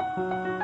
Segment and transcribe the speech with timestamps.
[0.00, 0.59] Thank you.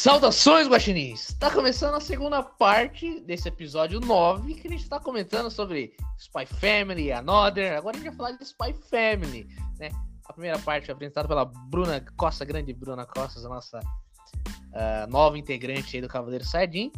[0.00, 1.28] Saudações, guaxinins!
[1.28, 6.46] Está começando a segunda parte desse episódio 9, que a gente está comentando sobre Spy
[6.46, 7.76] Family, Another.
[7.76, 9.46] Agora a gente vai falar de Spy Family,
[9.78, 9.90] né?
[10.24, 16.00] A primeira parte apresentada pela Bruna Costa, grande Bruna Costa, a nossa uh, nova integrante
[16.00, 16.90] do Cavaleiro Saiyajin.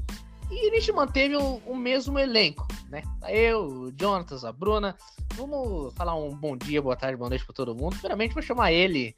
[0.49, 3.03] E a gente manteve o, o, mesmo elenco, né?
[3.29, 4.97] Eu, o Jonatas, a Bruna.
[5.35, 7.95] Vamos falar um bom dia, boa tarde, boa noite para todo mundo.
[7.95, 9.17] Primeiramente, vou chamar ele,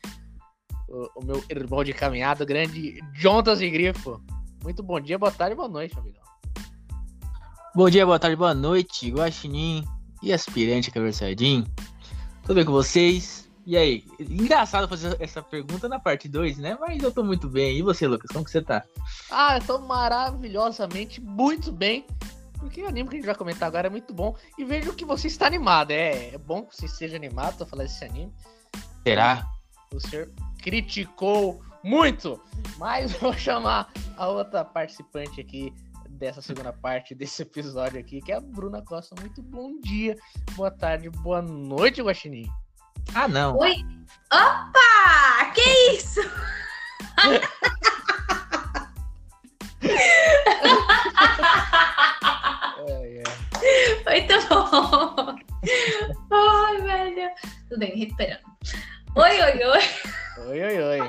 [0.94, 4.22] o, o, meu irmão de caminhada, grande Jontas e Grifo.
[4.62, 6.22] Muito bom dia, boa tarde, boa noite, amigão.
[7.74, 9.84] Bom dia, boa tarde, boa noite, Guaxinim
[10.22, 11.66] e aspirante Caversadinho.
[12.42, 13.50] Tudo bem com vocês?
[13.66, 14.04] E aí?
[14.20, 16.76] Engraçado fazer essa pergunta na parte 2, né?
[16.80, 17.78] Mas eu tô muito bem.
[17.78, 18.30] E você, Lucas?
[18.30, 18.84] Como que você tá?
[19.30, 22.06] Ah, eu tô maravilhosamente muito bem.
[22.58, 24.36] Porque o anime que a gente vai comentar agora é muito bom.
[24.58, 25.92] E vejo que você está animado.
[25.92, 28.32] É, é bom que você seja animado pra falar desse anime.
[29.02, 29.53] Será?
[29.92, 30.30] O senhor
[30.62, 32.40] criticou muito.
[32.78, 35.72] Mas vou chamar a outra participante aqui
[36.08, 39.14] dessa segunda parte desse episódio aqui, que é a Bruna Costa.
[39.20, 40.16] Muito bom dia,
[40.54, 42.48] boa tarde, boa noite, Guaxinim.
[43.14, 43.56] Ah, não.
[43.58, 43.84] Oi.
[44.32, 45.52] Opa!
[45.54, 46.20] Que isso?
[47.24, 47.64] é.
[54.06, 55.36] Muito bom.
[56.30, 57.30] Ai, velho.
[57.68, 58.42] Tudo bem, recuperando.
[59.16, 59.80] Oi, oi, oi.
[60.48, 61.00] Oi, oi, oi.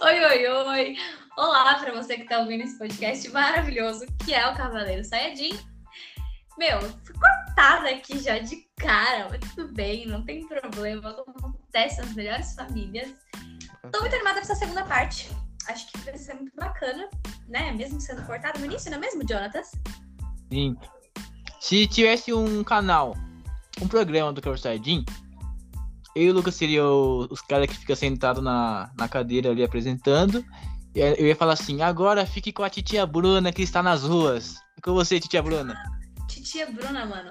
[0.00, 0.96] oi, oi, oi.
[1.36, 5.58] Olá para você que está ouvindo esse podcast maravilhoso que é o Cavaleiro Sayajin.
[6.56, 11.10] Meu, fui cortada aqui já de cara, mas tudo bem, não tem problema.
[11.10, 13.12] Acontece nas melhores famílias.
[13.90, 15.28] Tô muito animada pra essa segunda parte.
[15.66, 17.10] Acho que vai ser muito bacana,
[17.48, 17.72] né?
[17.72, 19.72] Mesmo sendo cortada no início, não é mesmo, Jonatas?
[20.52, 20.76] Sim.
[21.58, 23.16] Se tivesse um canal,
[23.82, 25.04] um programa do Cavaleiro Sayajin,
[26.18, 30.44] eu e o Lucas seria os caras que fica sentado na, na cadeira ali apresentando.
[30.94, 34.56] E eu ia falar assim, agora fique com a titia Bruna que está nas ruas.
[34.76, 35.80] E com você, titia Bruna.
[36.26, 37.30] Titia Bruna, mano.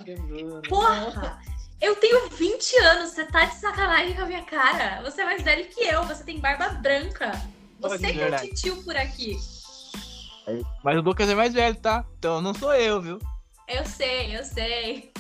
[0.70, 1.40] Porra!
[1.82, 5.02] Eu tenho 20 anos, você tá de sacanagem com a minha cara.
[5.04, 7.32] Você é mais velho que eu, você tem barba branca.
[7.80, 9.38] Você que é o titio por aqui.
[10.84, 12.06] Mas o Lucas é mais velho, tá?
[12.18, 13.20] Então não sou eu, viu?
[13.68, 15.12] Eu sei, eu sei.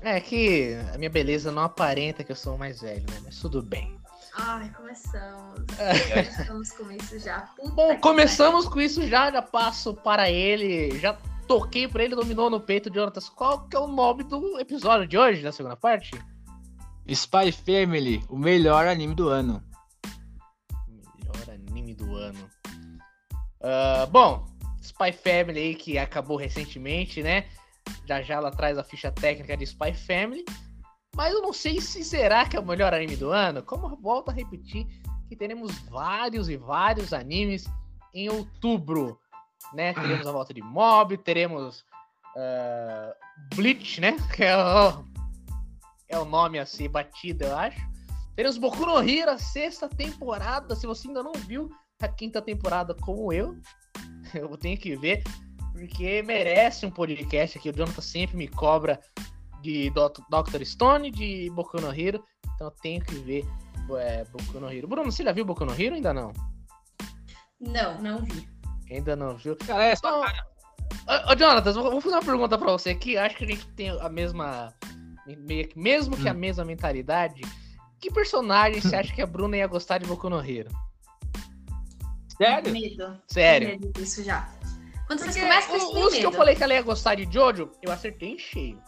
[0.00, 3.20] É que a minha beleza não aparenta que eu sou o mais velho, né?
[3.24, 3.98] Mas tudo bem.
[4.34, 5.58] Ai, começamos.
[5.78, 6.22] É.
[6.22, 7.40] Começamos com isso já.
[7.56, 10.98] Puta Bom, começamos com isso já, já passo para ele.
[10.98, 13.28] Já toquei para ele, dominou no peito de Jonatas.
[13.28, 16.10] Qual que é o nome do episódio de hoje, da segunda parte?
[17.06, 19.62] Spy Family, o melhor anime do ano.
[20.88, 22.50] Melhor anime do ano.
[23.60, 24.46] Uh, bom,
[24.82, 27.46] Spy Family aí que acabou recentemente, né?
[28.06, 30.44] Já já ela traz a ficha técnica de Spy Family.
[31.14, 33.62] Mas eu não sei se será que é o melhor anime do ano.
[33.62, 34.86] Como eu volto a repetir
[35.28, 37.66] que teremos vários e vários animes
[38.14, 39.18] em outubro.
[39.74, 39.92] Né?
[39.94, 41.80] Teremos a volta de Mob, teremos
[42.36, 44.16] uh, Bleach, né?
[44.34, 45.04] Que é o,
[46.08, 47.80] é o nome assim, batido, eu acho.
[48.34, 50.76] Teremos Boku no Hero, a sexta temporada.
[50.76, 51.68] Se você ainda não viu
[52.00, 53.56] a quinta temporada como eu,
[54.32, 55.24] eu tenho que ver
[55.78, 57.70] porque merece um podcast aqui.
[57.70, 59.00] O Jonathan sempre me cobra
[59.62, 62.24] de Doctor Stone, de Boku no Hero.
[62.54, 63.46] Então eu tenho que ver
[63.96, 64.88] é, Boku no Hero.
[64.88, 66.32] Bruno, você já viu Boku no Hero ainda não?
[67.60, 68.48] Não, não vi.
[68.90, 69.56] Ainda não viu?
[69.56, 70.24] Cara, é só.
[70.24, 73.16] Então, ô, Jonathan, vou fazer uma pergunta pra você aqui.
[73.16, 74.74] Acho que a gente tem a mesma.
[75.76, 76.30] Mesmo que hum.
[76.30, 77.42] a mesma mentalidade.
[78.00, 80.70] Que personagem você acha que a Bruna ia gostar de Boku no Hero?
[82.36, 82.72] Sério?
[82.72, 83.20] Medo.
[83.26, 83.68] Sério?
[83.68, 84.48] Medo disso já.
[85.08, 87.72] Quando Porque vocês começam com Os que eu falei que ela ia gostar de Jojo,
[87.82, 88.78] eu acertei em cheio.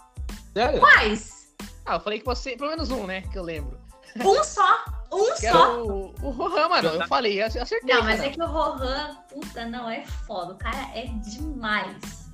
[0.53, 0.79] Sério?
[0.79, 1.55] Quais?
[1.87, 2.59] Ah, eu falei que você.
[2.59, 3.23] Pelo menos um, né?
[3.23, 3.81] Que eu lembro.
[4.23, 4.85] Um só?
[5.11, 5.83] Um que só?
[5.83, 6.89] O, o Rohan, mano.
[6.91, 7.95] Eu falei, eu acertei.
[7.95, 8.29] Não, mas cara.
[8.29, 10.53] é que o Rohan, puta, não, é foda.
[10.53, 12.31] O cara é demais.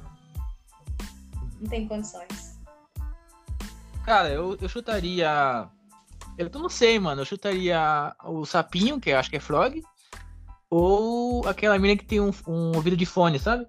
[1.60, 2.58] Não tem condições.
[4.04, 5.68] Cara, eu, eu chutaria.
[6.36, 7.20] Eu não sei, mano.
[7.20, 9.80] Eu chutaria o sapinho, que eu acho que é Frog.
[10.70, 13.66] Ou aquela mina que tem um, um ouvido de fone, sabe?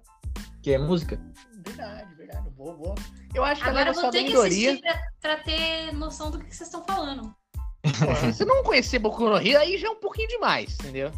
[0.62, 1.20] Que é música.
[1.64, 2.50] Verdade, verdade.
[2.50, 2.94] Boa, boa.
[3.34, 6.46] Eu acho que Agora eu vou ter que assistir pra, pra ter noção do que
[6.46, 7.34] vocês estão falando.
[7.82, 11.12] Pô, Se não conhecer Boku no Hero, aí já é um pouquinho demais, entendeu?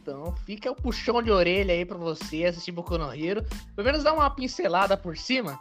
[0.00, 3.44] Então fica o puxão de orelha aí pra você assistir Boku no Hero.
[3.76, 5.58] Pelo menos dá uma pincelada por cima.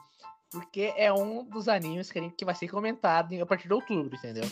[0.50, 3.74] porque é um dos animes que, a gente, que vai ser comentado a partir de
[3.74, 4.45] outubro, entendeu?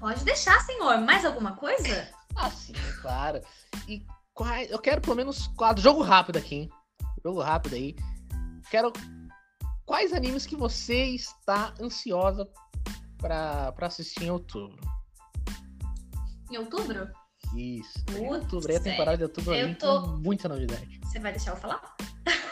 [0.00, 0.98] Pode deixar, senhor.
[1.02, 2.08] Mais alguma coisa?
[2.36, 3.40] Ah, sim, é claro.
[3.88, 4.04] E
[4.34, 5.82] quais, eu quero pelo menos quatro.
[5.82, 6.70] Jogo rápido aqui, hein?
[7.24, 7.96] Jogo rápido aí.
[8.70, 8.92] Quero.
[9.84, 12.48] Quais animes que você está ansiosa
[13.18, 14.78] pra, pra assistir em outubro?
[16.50, 17.08] Em outubro?
[17.54, 18.04] Isso.
[18.06, 21.00] Putz, outubro, aí a temporada de outubro eu tô- com muita novidade.
[21.04, 21.80] Você vai deixar eu falar?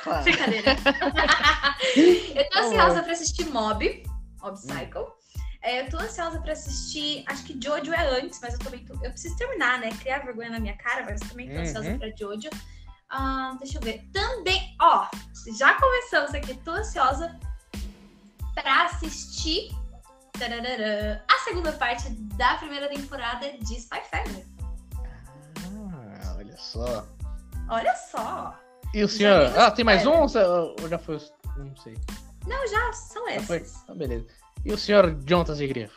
[0.05, 0.23] Claro.
[0.25, 0.71] Brincadeira.
[1.97, 4.03] eu tô ansiosa pra assistir Mob,
[4.41, 5.07] Mob Psycho.
[5.65, 7.25] É, eu tô ansiosa pra assistir.
[7.27, 8.93] Acho que Jojo é antes, mas eu também tô.
[9.03, 9.91] Eu preciso terminar, né?
[10.01, 11.99] Criar vergonha na minha cara, mas eu também tô ansiosa Uhum.
[11.99, 12.51] pra Jojo.
[13.09, 14.07] Ah, deixa eu ver.
[14.13, 15.09] Também, ó,
[15.57, 16.55] já começamos aqui.
[16.59, 17.39] Tô ansiosa
[18.55, 19.71] pra assistir
[20.39, 24.45] tararara, a segunda parte da primeira temporada de Spy Family.
[25.65, 27.07] Ah, olha só.
[27.71, 28.59] Olha só.
[28.93, 29.57] E o senhor?
[29.59, 30.21] Ah, tem mais spoiler.
[30.51, 30.83] um?
[30.83, 31.19] ou já foi?
[31.57, 31.97] Não sei.
[32.47, 33.57] Não, já são Já foi?
[33.59, 33.83] esses.
[33.83, 34.27] Então, beleza.
[34.65, 35.97] E o senhor Jontas de Grifo?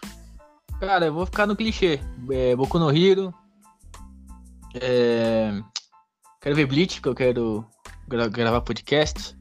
[0.80, 2.00] Cara, eu vou ficar no clichê.
[2.32, 3.34] É, Boku no Hero.
[4.80, 5.52] É,
[6.42, 7.66] Quero ver Bleach, que eu quero
[8.08, 9.36] gra- gravar podcast.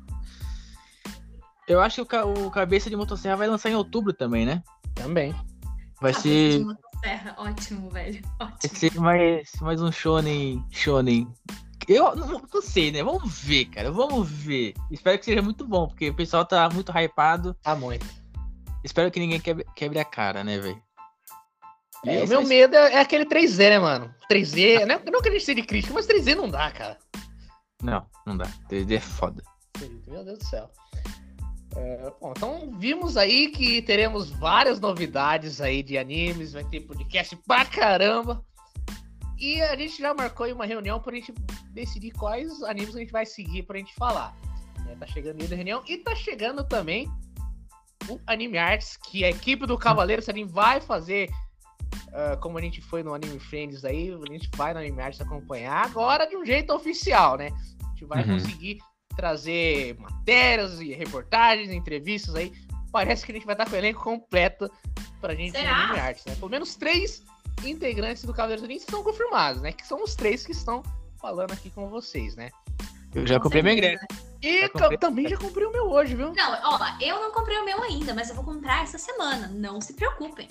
[1.69, 4.63] Eu acho que o, ca- o Cabeça de Motosserra vai lançar em outubro também, né?
[4.95, 5.33] Também.
[6.01, 7.35] Vai Cabeça ser, de motosserra.
[7.39, 8.23] Ótimo, velho.
[8.39, 8.77] vai Ótimo.
[8.77, 11.29] ser mais, mais um shonen, shonen.
[11.89, 13.03] Eu não, não sei, né?
[13.05, 13.93] Vamos ver, cara.
[13.93, 14.75] Vamos ver.
[14.91, 17.55] Espero que seja muito bom, porque o pessoal tá muito hypado.
[17.63, 18.07] Tá muito.
[18.87, 20.81] Espero que ninguém quebre, quebre a cara, né, velho?
[22.05, 24.15] É, o meu medo é é aquele 3Z, né, mano?
[24.31, 26.97] 3Z, não, não que a gente seja de crítica, mas 3Z não dá, cara.
[27.83, 28.47] Não, não dá.
[28.71, 29.43] 3D é foda.
[30.07, 30.71] Meu Deus do céu.
[31.75, 37.35] É, bom, então vimos aí que teremos várias novidades aí de animes, vai ter podcast
[37.45, 38.41] pra caramba.
[39.37, 41.35] E a gente já marcou aí uma reunião pra gente
[41.73, 44.33] decidir quais animes a gente vai seguir pra gente falar.
[44.89, 47.11] É, tá chegando aí a reunião e tá chegando também
[48.09, 51.31] o Anime Arts, que a equipe do Cavaleiro Sarin vai fazer,
[52.13, 55.21] ah, como a gente foi no Anime Friends aí, a gente vai no Anime Arts
[55.21, 57.51] acompanhar agora de um jeito oficial, né?
[57.85, 58.35] A gente vai Uhum.
[58.39, 58.79] conseguir
[59.17, 62.53] trazer matérias e reportagens, entrevistas aí.
[62.93, 64.71] Parece que a gente vai estar com o elenco completo
[65.21, 65.75] pra gente Será?
[65.77, 66.35] no Anime Arts, né?
[66.37, 67.23] Pelo menos três
[67.65, 69.73] integrantes do Cavaleiro Sarin estão confirmados, né?
[69.73, 70.83] Que são os três que estão
[71.21, 72.51] falando aqui com vocês, né?
[73.15, 74.05] Eu já Com comprei meu ingresso.
[74.47, 76.33] E eu também já comprei o meu hoje, viu?
[76.35, 79.49] Não, ó, eu não comprei o meu ainda, mas eu vou comprar essa semana.
[79.49, 80.49] Não se preocupem.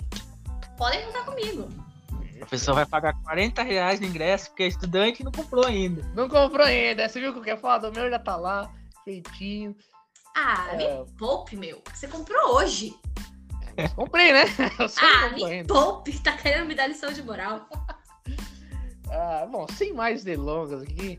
[0.76, 1.68] Podem contar comigo.
[2.40, 6.02] A pessoa vai pagar 40 reais no ingresso porque é estudante e não comprou ainda.
[6.14, 7.08] Não comprou ainda.
[7.08, 7.88] Você viu o que é foda?
[7.88, 8.70] O meu já tá lá,
[9.04, 9.74] feitinho.
[10.36, 10.76] Ah, É.
[10.76, 11.82] me poupe, meu.
[11.94, 12.94] Você comprou hoje.
[13.94, 14.44] Comprei, né?
[14.78, 15.72] Eu só Ah, me ainda.
[15.72, 16.18] poupe.
[16.20, 17.66] Tá querendo me dar lição de moral.
[19.10, 21.18] Ah, bom, sem mais delongas aqui.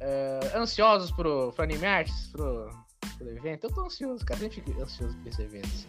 [0.00, 2.70] Ah, ansiosos pro, pro Anime Arts, pro,
[3.18, 3.64] pro evento?
[3.64, 4.40] Eu tô ansioso, cara.
[4.40, 5.66] Sempre fico ansioso por esse evento.
[5.66, 5.88] assim.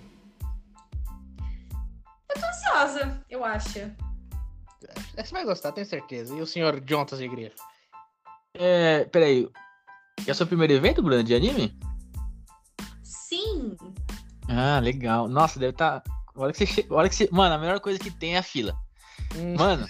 [2.27, 3.79] Tô ansiosa, eu acho.
[3.79, 6.35] Acho- Você vai gostar, tenho certeza.
[6.35, 7.55] E o senhor Jontas de Grifo?
[8.53, 9.49] É, peraí.
[10.25, 11.77] É o seu primeiro evento, Bruno, de anime?
[13.03, 13.75] Sim.
[14.47, 15.27] Ah, legal.
[15.27, 16.01] Nossa, deve estar.
[16.01, 16.11] Tá...
[16.35, 16.87] A hora que você che...
[16.89, 17.29] a hora que você...
[17.31, 18.73] Mano, a melhor coisa que tem é a fila.
[19.35, 19.85] Hum, Mano.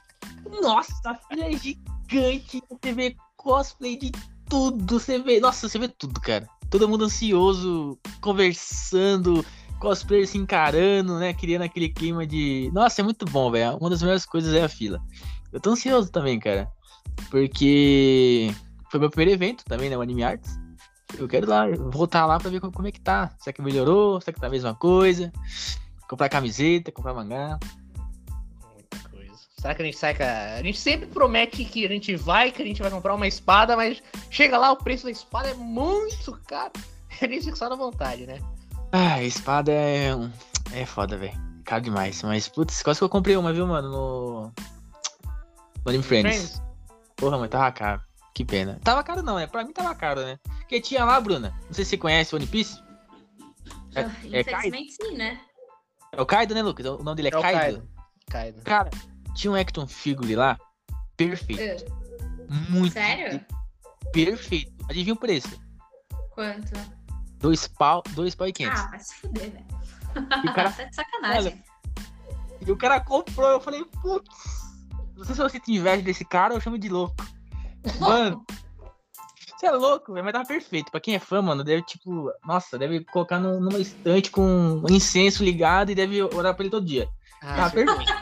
[0.62, 2.62] Nossa, a fila é gigante.
[2.70, 4.12] Você vê cosplay de
[4.48, 4.98] tudo.
[4.98, 5.40] Você vê.
[5.40, 6.46] Nossa, você vê tudo, cara.
[6.68, 9.44] Todo mundo ansioso, conversando,
[9.80, 11.32] cosplayer se encarando, né?
[11.32, 12.70] Criando aquele clima de.
[12.72, 13.76] Nossa, é muito bom, velho.
[13.78, 15.00] Uma das melhores coisas é a fila.
[15.52, 16.70] Eu tô ansioso também, cara.
[17.30, 18.54] Porque
[18.90, 19.96] foi meu primeiro evento também, né?
[19.96, 20.58] O Anime Arts.
[21.18, 23.34] Eu quero lá, voltar lá pra ver como como é que tá.
[23.38, 24.20] Será que melhorou?
[24.20, 25.32] Será que tá a mesma coisa?
[26.08, 27.58] Comprar camiseta, comprar mangá.
[29.60, 30.54] Será que a gente sai com a...
[30.54, 33.76] a gente sempre promete que a gente vai, que a gente vai comprar uma espada,
[33.76, 36.72] mas chega lá, o preço da espada é muito caro.
[37.20, 38.38] A gente fica só na vontade, né?
[38.92, 40.12] Ah, espada é.
[40.72, 41.38] É foda, velho.
[41.66, 42.22] Caro demais.
[42.22, 43.90] Mas, putz, quase que eu comprei uma, viu, mano?
[43.90, 44.52] No.
[45.84, 46.62] No Anime Friends.
[47.16, 48.00] Porra, mas tava caro.
[48.34, 48.80] Que pena.
[48.82, 49.46] Tava caro não, né?
[49.46, 50.38] Pra mim tava caro, né?
[50.60, 51.54] Porque tinha lá, Bruna.
[51.66, 52.82] Não sei se você conhece o One Piece.
[53.94, 55.38] É- Ah, é Infelizmente, sim, né?
[56.12, 56.86] É o Kaido, né, Lucas?
[56.86, 57.58] O nome dele é, É o Kaido.
[57.58, 57.88] Kaido.
[58.30, 58.62] Kaido.
[58.62, 58.90] Cara,
[59.40, 60.58] tinha um Action Figure lá.
[61.16, 61.60] Perfeito.
[61.60, 61.76] É.
[62.70, 62.92] Muito.
[62.92, 63.44] Sério?
[64.12, 64.72] Perfeito.
[64.88, 65.48] Adivinha o preço?
[66.30, 66.72] Quanto?
[67.38, 68.80] Dois pau, dois pau e quinhentos.
[68.80, 69.66] Ah, vai se fuder, velho.
[70.50, 71.62] O cara Tá de sacanagem.
[72.66, 74.28] E o cara comprou, eu falei, putz.
[75.16, 77.14] Não sei se você tem inveja desse cara, eu chamo de louco.
[78.00, 78.44] Mano,
[79.56, 80.90] você é louco, velho, mas tava perfeito.
[80.90, 84.84] Pra quem é fã, mano, deve, tipo, nossa, deve colocar num- numa estante com um
[84.90, 87.08] incenso ligado e deve orar pra ele todo dia.
[87.42, 88.12] Ah, Tava perfeito.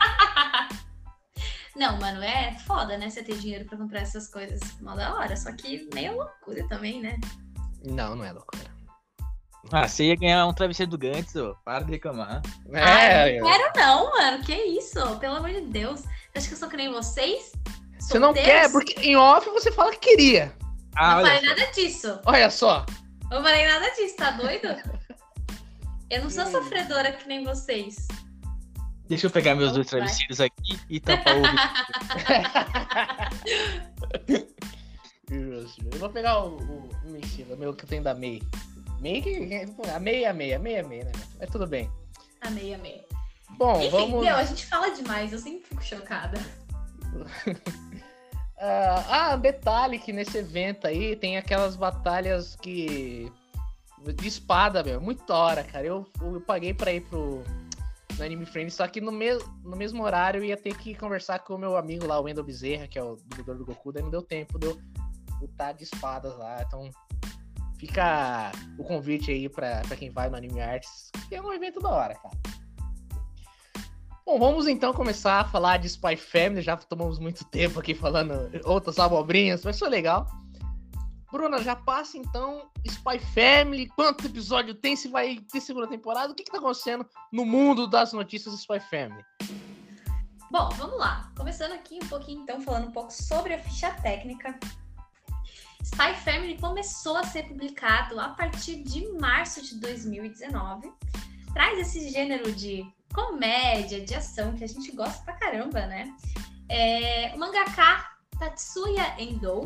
[1.79, 3.09] Não, mano, é foda, né?
[3.09, 4.61] Você ter dinheiro pra comprar essas coisas.
[4.81, 5.37] Mó da hora.
[5.37, 7.19] Só que meio loucura também, né?
[7.85, 8.65] Não, não é loucura.
[9.71, 11.55] Ah, você ia ganhar um travesseiro do Gantz, ô.
[11.65, 12.43] Para de reclamar.
[12.75, 14.43] Ai, É, não quero não, mano.
[14.45, 15.17] Que isso?
[15.19, 16.01] Pelo amor de Deus.
[16.01, 16.09] Você
[16.39, 17.53] acha que eu sou que nem vocês?
[17.99, 18.51] você não Solteiros?
[18.53, 20.53] quer, porque em off você fala que queria.
[20.97, 21.47] Ah, Não falei só.
[21.47, 22.21] nada disso.
[22.27, 22.87] Olha só.
[23.31, 24.69] Não falei nada disso, tá doido?
[26.11, 26.51] Eu não sou Hum.
[26.53, 28.09] sofredora que nem vocês.
[29.09, 30.01] Deixa eu pegar meus dois Vai.
[30.01, 31.43] travesseiros aqui e tampar o.
[35.31, 36.89] Eu vou pegar o, o
[37.51, 38.43] o meu que eu tenho da May.
[39.01, 39.67] May que.
[39.95, 41.13] A May é a May, a May é a May, né?
[41.39, 41.91] Mas tudo bem.
[42.41, 43.05] Amei, amei.
[43.51, 44.25] Bom, Enfim, vamos.
[44.25, 46.39] meu, a gente fala demais, eu sempre fico chocada.
[48.61, 53.31] Ah, ah, detalhe que nesse evento aí tem aquelas batalhas que.
[54.17, 55.01] De espada, meu.
[55.01, 55.87] Muito da hora, cara.
[55.87, 57.45] Eu, eu paguei pra ir pro.
[58.19, 61.39] No Anime Friends, só que no, mes, no mesmo horário eu ia ter que conversar
[61.39, 64.03] com o meu amigo lá, o Wendel Bezerra, que é o dublador do Goku, daí
[64.03, 64.79] não deu tempo de eu
[65.41, 66.63] lutar de espadas lá.
[66.67, 66.91] Então
[67.79, 71.81] fica o convite aí pra, pra quem vai no Anime Arts, que é um evento
[71.81, 72.37] da hora, cara.
[74.27, 76.61] Bom, vamos então começar a falar de Spy Family.
[76.61, 80.27] Já tomamos muito tempo aqui falando outras abobrinhas, mas foi legal.
[81.31, 83.89] Bruna, já passa então Spy Family.
[83.89, 84.97] Quanto episódio tem?
[84.97, 86.33] Se vai ter segunda temporada?
[86.33, 89.23] O que, que tá acontecendo no mundo das notícias Spy Family?
[90.51, 91.31] Bom, vamos lá.
[91.37, 94.59] Começando aqui um pouquinho, então, falando um pouco sobre a ficha técnica.
[95.83, 100.91] Spy Family começou a ser publicado a partir de março de 2019.
[101.53, 106.15] Traz esse gênero de comédia, de ação, que a gente gosta pra caramba, né?
[106.71, 109.63] É, o mangaka Tatsuya Endo.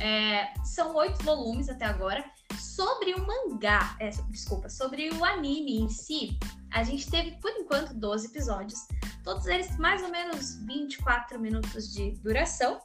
[0.00, 2.24] É, são oito volumes até agora.
[2.58, 6.38] Sobre o mangá, é, desculpa, sobre o anime em si,
[6.72, 8.86] a gente teve por enquanto 12 episódios.
[9.22, 12.80] Todos eles mais ou menos 24 minutos de duração.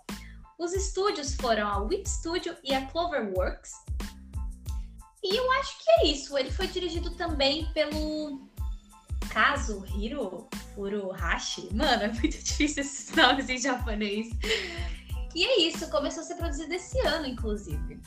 [0.60, 3.72] Os estúdios foram a Whip Studio e a Cloverworks.
[5.24, 6.38] E eu acho que é isso.
[6.38, 8.48] Ele foi dirigido também pelo
[9.30, 11.70] Kazuhiro Furuhashi.
[11.74, 14.30] Mano, é muito difícil esses nomes em japonês.
[15.36, 18.02] E é isso, começou a ser produzido esse ano, inclusive.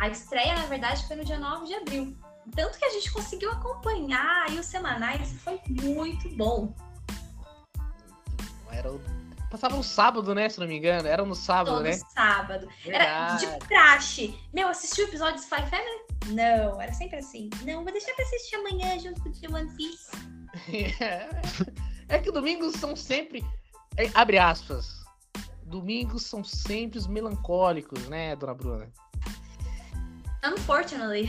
[0.00, 2.18] A estreia, na verdade, foi no dia 9 de abril.
[2.54, 6.74] Tanto que a gente conseguiu acompanhar aí os semanais e foi muito bom.
[8.70, 9.00] Era o...
[9.50, 10.48] Passava no sábado, né?
[10.48, 11.06] Se não me engano.
[11.08, 11.92] Era no sábado, Todo né?
[11.92, 12.68] sábado.
[12.84, 13.46] Era Verdade.
[13.46, 14.38] de praxe.
[14.52, 16.04] Meu, assistiu o episódio de Spy Family?
[16.26, 17.48] Não, era sempre assim.
[17.64, 20.10] Não, vou deixar pra assistir amanhã junto com o de One Piece.
[22.08, 23.44] é que domingos são sempre.
[23.96, 25.05] é, Abre aspas.
[25.66, 28.88] Domingos são sempre os melancólicos, né, dona Bruna?
[30.44, 31.28] Unfortunately.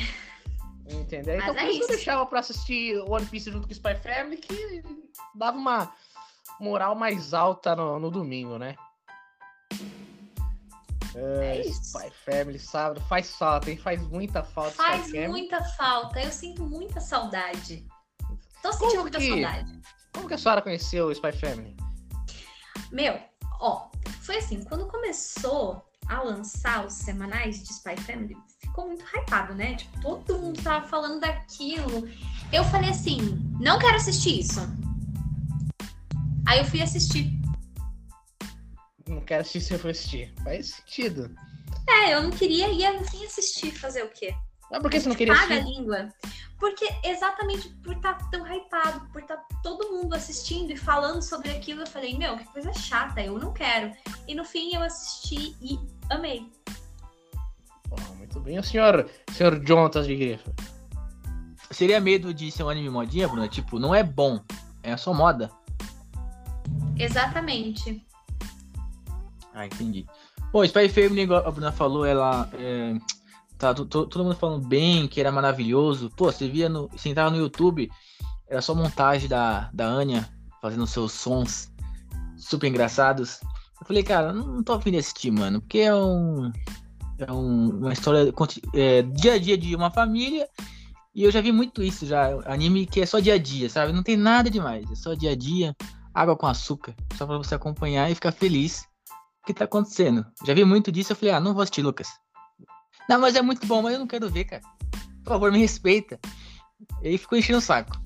[0.89, 1.37] Entendeu?
[1.37, 4.83] Mas Então é isso eu deixava pra assistir One Piece junto com Spy Family, que
[5.35, 5.91] dava uma
[6.59, 8.75] moral mais alta no, no domingo, né?
[11.15, 11.81] É isso.
[11.97, 13.77] Spy Family, sábado, faz falta, hein?
[13.77, 16.21] Faz muita falta Faz muita falta.
[16.21, 17.85] Eu sinto muita saudade.
[18.61, 19.81] Tô Como sentindo muita que- saudade.
[20.13, 21.75] Como que a senhora conheceu o Spy Family?
[22.91, 23.19] Meu,
[23.59, 23.89] ó,
[24.21, 29.75] foi assim, quando começou a lançar os semanais de Spy Family, ficou muito hypado, né?
[29.75, 32.07] Tipo, todo mundo tava falando daquilo.
[32.51, 33.19] Eu falei assim,
[33.59, 34.61] não quero assistir isso.
[36.47, 37.31] Aí eu fui assistir.
[39.07, 40.33] Não quero assistir se eu for assistir.
[40.43, 41.35] Faz sentido.
[41.89, 44.33] É, eu não queria ir no fim assistir, fazer o quê?
[44.69, 45.73] Mas por que você não queria Paga a assistir?
[45.73, 46.09] língua.
[46.59, 51.81] Porque exatamente por estar tão hypado, por estar todo mundo assistindo e falando sobre aquilo,
[51.81, 53.91] eu falei, meu, que coisa chata, eu não quero.
[54.27, 56.51] E no fim eu assisti e amei.
[57.87, 58.57] Bom, muito bem.
[58.57, 60.51] O senhor, senhor Jontas de Grifo.
[61.69, 63.47] Seria medo de ser um anime modinha, Bruna?
[63.47, 64.41] Tipo, não é bom.
[64.81, 65.51] É só moda.
[66.97, 68.03] Exatamente.
[69.53, 70.05] Ah, entendi.
[70.51, 72.49] Pô, Spy Family, igual a Bruna falou, ela.
[72.53, 72.95] É,
[73.57, 76.09] tá to- to- todo mundo falando bem, que era maravilhoso.
[76.15, 76.87] Pô, você via no.
[76.89, 77.89] Você entrava no YouTube,
[78.47, 80.29] era só montagem da, da Anya
[80.61, 81.71] fazendo seus sons
[82.37, 83.39] super engraçados.
[83.79, 86.51] Eu falei, cara, não, tô afim de assistir, mano, porque é um.
[87.19, 88.31] É um- uma história
[88.73, 90.47] é, dia a dia de uma família.
[91.15, 92.27] E eu já vi muito isso já.
[92.45, 93.91] Anime que é só dia a dia, sabe?
[93.91, 94.85] Não tem nada demais.
[94.91, 95.75] É só dia a dia,
[96.13, 96.93] água com açúcar.
[97.17, 98.83] Só pra você acompanhar e ficar feliz
[99.41, 100.23] o que tá acontecendo.
[100.45, 102.07] Já vi muito disso, eu falei, ah, não vou assistir, Lucas.
[103.09, 104.63] Não, mas é muito bom, mas eu não quero ver, cara.
[105.23, 106.19] Por favor, me respeita.
[107.01, 107.99] Ele ficou enchendo o saco.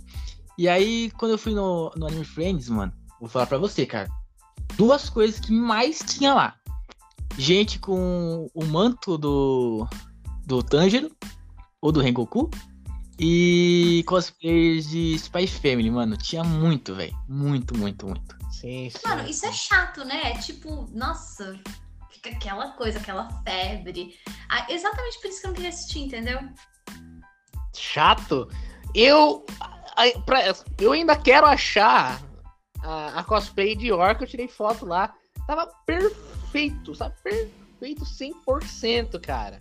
[0.58, 4.10] E aí, quando eu fui no, no Anime Friends, mano, vou falar pra você, cara.
[4.76, 6.56] Duas coisas que mais tinha lá.
[7.38, 9.88] Gente com o manto do,
[10.46, 11.12] do Tanjiro,
[11.82, 12.50] ou do Rengoku.
[13.20, 16.18] E cosplayers de Spy Family, mano.
[16.18, 17.16] Tinha muito, velho.
[17.28, 18.36] Muito, muito, muito.
[18.52, 19.08] Sim, sim.
[19.08, 20.32] Mano, isso é chato, né?
[20.32, 21.60] É tipo, nossa,
[22.22, 24.16] fica aquela coisa, aquela febre.
[24.50, 26.40] Ah, exatamente por isso que eu não queria assistir, entendeu?
[27.74, 28.48] chato.
[28.94, 29.46] Eu,
[30.26, 30.44] pra-
[30.80, 32.22] eu ainda quero achar
[32.84, 35.14] a, a cosplay de York que eu tirei foto lá.
[35.48, 37.16] Tava perfeito, sabe?
[37.24, 39.60] Perfeito 100%, cara.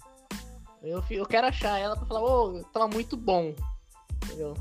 [0.82, 3.54] Eu, eu quero achar ela pra falar, ô, tava muito bom.
[4.24, 4.54] Entendeu?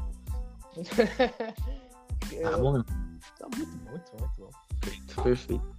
[2.44, 2.84] Tá bom, meu.
[2.84, 4.50] Tá muito, muito, muito bom.
[4.80, 5.79] Perfeito, perfeito.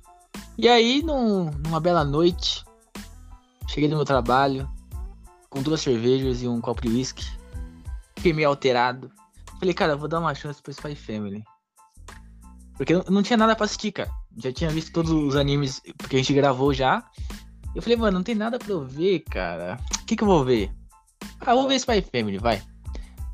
[0.61, 2.65] E aí, num- numa bela noite,
[3.69, 4.69] cheguei no meu trabalho
[5.49, 7.25] com duas cervejas e um copo de whisky.
[8.17, 9.11] Fiquei meio alterado.
[9.59, 11.43] Falei, cara, vou dar uma chance pro Spy Family.
[12.77, 14.11] Porque eu não tinha nada pra assistir, cara.
[14.37, 17.05] Já tinha visto todos os animes que a gente gravou já.
[17.75, 19.79] Eu falei, mano, não tem nada pra eu ver, cara.
[20.03, 20.71] O que que eu vou ver?
[21.41, 22.63] Ah, vou ver Spy Family, vai.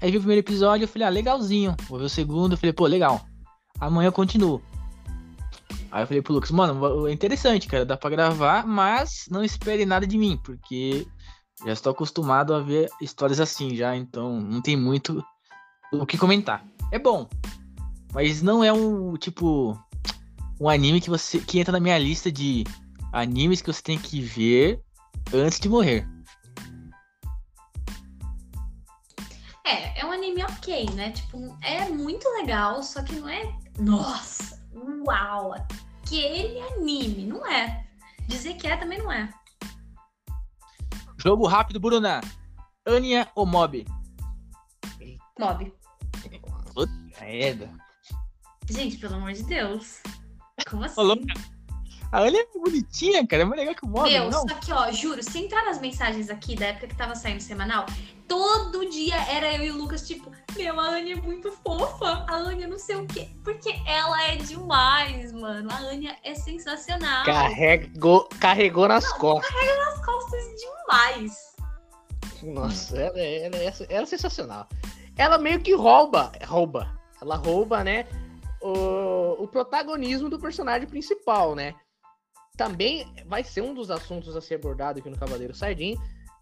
[0.00, 1.76] Aí vi o primeiro episódio, eu falei, ah, legalzinho.
[1.88, 3.24] Vou ver o segundo, eu falei, pô, legal.
[3.80, 4.60] Amanhã eu continuo.
[5.90, 9.86] Aí eu falei pro Lucas, mano, é interessante, cara, dá pra gravar, mas não espere
[9.86, 11.06] nada de mim, porque
[11.64, 15.24] já estou acostumado a ver histórias assim já, então não tem muito
[15.92, 16.64] o que comentar.
[16.92, 17.28] É bom,
[18.12, 19.78] mas não é um, tipo,
[20.60, 22.64] um anime que você que entra na minha lista de
[23.12, 24.80] animes que você tem que ver
[25.32, 26.06] antes de morrer.
[29.64, 31.10] É, é um anime ok, né?
[31.10, 33.42] Tipo, é muito legal, só que não é.
[33.78, 35.54] Nossa, uau!
[35.54, 37.86] Aquele anime, não é.
[38.28, 39.28] Dizer que é também não é.
[41.18, 42.20] Jogo rápido, Bruna.
[42.86, 43.84] Anya ou Mob?
[45.38, 45.72] Mob.
[47.20, 47.70] Merda.
[48.68, 50.00] Gente, pelo amor de Deus.
[50.68, 51.00] Como assim?
[51.00, 51.55] Ô.
[52.16, 54.48] A Anya é bonitinha, cara, é mais legal que o Mob, Meu, não?
[54.48, 57.84] só que, ó, juro, se entrar nas mensagens aqui da época que tava saindo semanal,
[58.26, 62.36] todo dia era eu e o Lucas, tipo, meu, a Anya é muito fofa, a
[62.36, 63.28] Anya não sei o quê.
[63.44, 65.68] Porque ela é demais, mano.
[65.70, 67.26] A Anya é sensacional.
[67.26, 69.54] Carregou, carregou nas costas.
[69.54, 71.56] As costas demais.
[72.42, 74.66] Nossa, ela, é- ela, é- ela é sensacional.
[75.18, 76.98] Ela meio que rouba, rouba.
[77.20, 78.06] Ela rouba, né?
[78.62, 81.74] O, o protagonismo do personagem principal, né?
[82.56, 85.96] Também vai ser um dos assuntos a ser abordado aqui no Cavaleiro Sardim.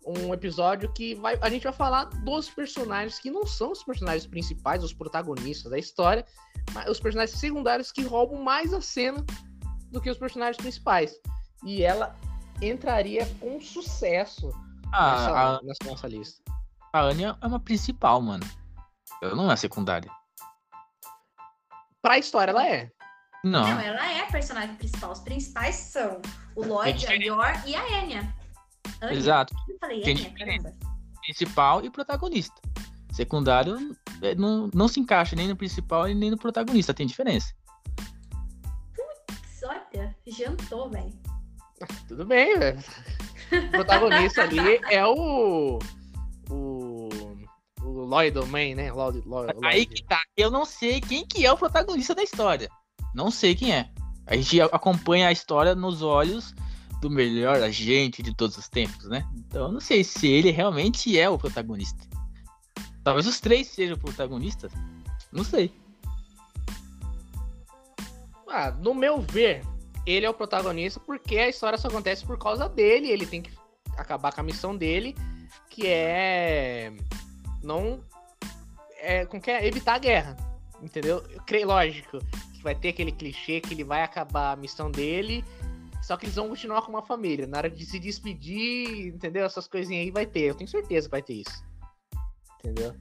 [0.07, 4.27] Um episódio que vai, a gente vai falar dos personagens que não são os personagens
[4.27, 6.24] principais, os protagonistas da história,
[6.72, 9.24] mas os personagens secundários que roubam mais a cena
[9.90, 11.18] do que os personagens principais.
[11.64, 12.14] E ela
[12.61, 14.50] entraria com sucesso
[14.92, 16.42] Ah, nessa, a, nessa nossa lista.
[16.92, 18.44] a Anya é uma principal, mano.
[19.22, 20.11] Ela não é secundária.
[22.03, 22.90] Pra história, ela é.
[23.44, 23.62] Não.
[23.62, 25.12] Não, ela é a personagem principal.
[25.12, 26.20] Os principais são
[26.57, 28.35] o Lloyd, a Yor e a Enya.
[29.02, 29.14] Anya.
[29.14, 29.54] Exato.
[29.68, 30.74] Eu falei Tem Enya, caramba.
[31.20, 32.54] Principal e protagonista.
[33.12, 36.94] Secundário é, não, não se encaixa nem no principal e nem no protagonista.
[36.94, 37.54] Tem diferença.
[39.66, 41.12] Olha, jantou, velho.
[42.09, 42.78] Tudo bem, velho.
[43.52, 45.78] O protagonista ali é o.
[46.50, 47.09] O.
[47.83, 48.90] O Lloyd Man, né?
[48.92, 49.87] Lloyd, Lloyd, Aí Lloyd.
[49.87, 50.20] que tá.
[50.37, 52.68] Eu não sei quem que é o protagonista da história.
[53.14, 53.88] Não sei quem é.
[54.27, 56.55] A gente acompanha a história nos olhos
[57.00, 59.27] do melhor agente de todos os tempos, né?
[59.37, 62.09] Então eu não sei se ele realmente é o protagonista.
[63.03, 64.72] Talvez os três sejam protagonistas.
[65.31, 65.70] Não sei.
[68.48, 69.62] Ah, no meu ver,
[70.07, 73.09] ele é o protagonista porque a história só acontece por causa dele.
[73.09, 73.53] Ele tem que
[73.96, 75.14] acabar com a missão dele,
[75.68, 76.92] que é.
[77.62, 78.00] Não.
[78.98, 79.66] É, como que é?
[79.66, 80.37] Evitar a guerra.
[80.83, 81.22] Entendeu?
[81.31, 82.18] Eu creio, lógico,
[82.64, 85.44] vai ter aquele clichê que ele vai acabar a missão dele.
[86.03, 87.46] Só que eles vão continuar com uma família.
[87.46, 89.44] Na hora de se despedir, entendeu?
[89.44, 90.40] Essas coisinhas aí vai ter.
[90.40, 91.64] Eu tenho certeza que vai ter isso.
[92.59, 92.94] Entendeu?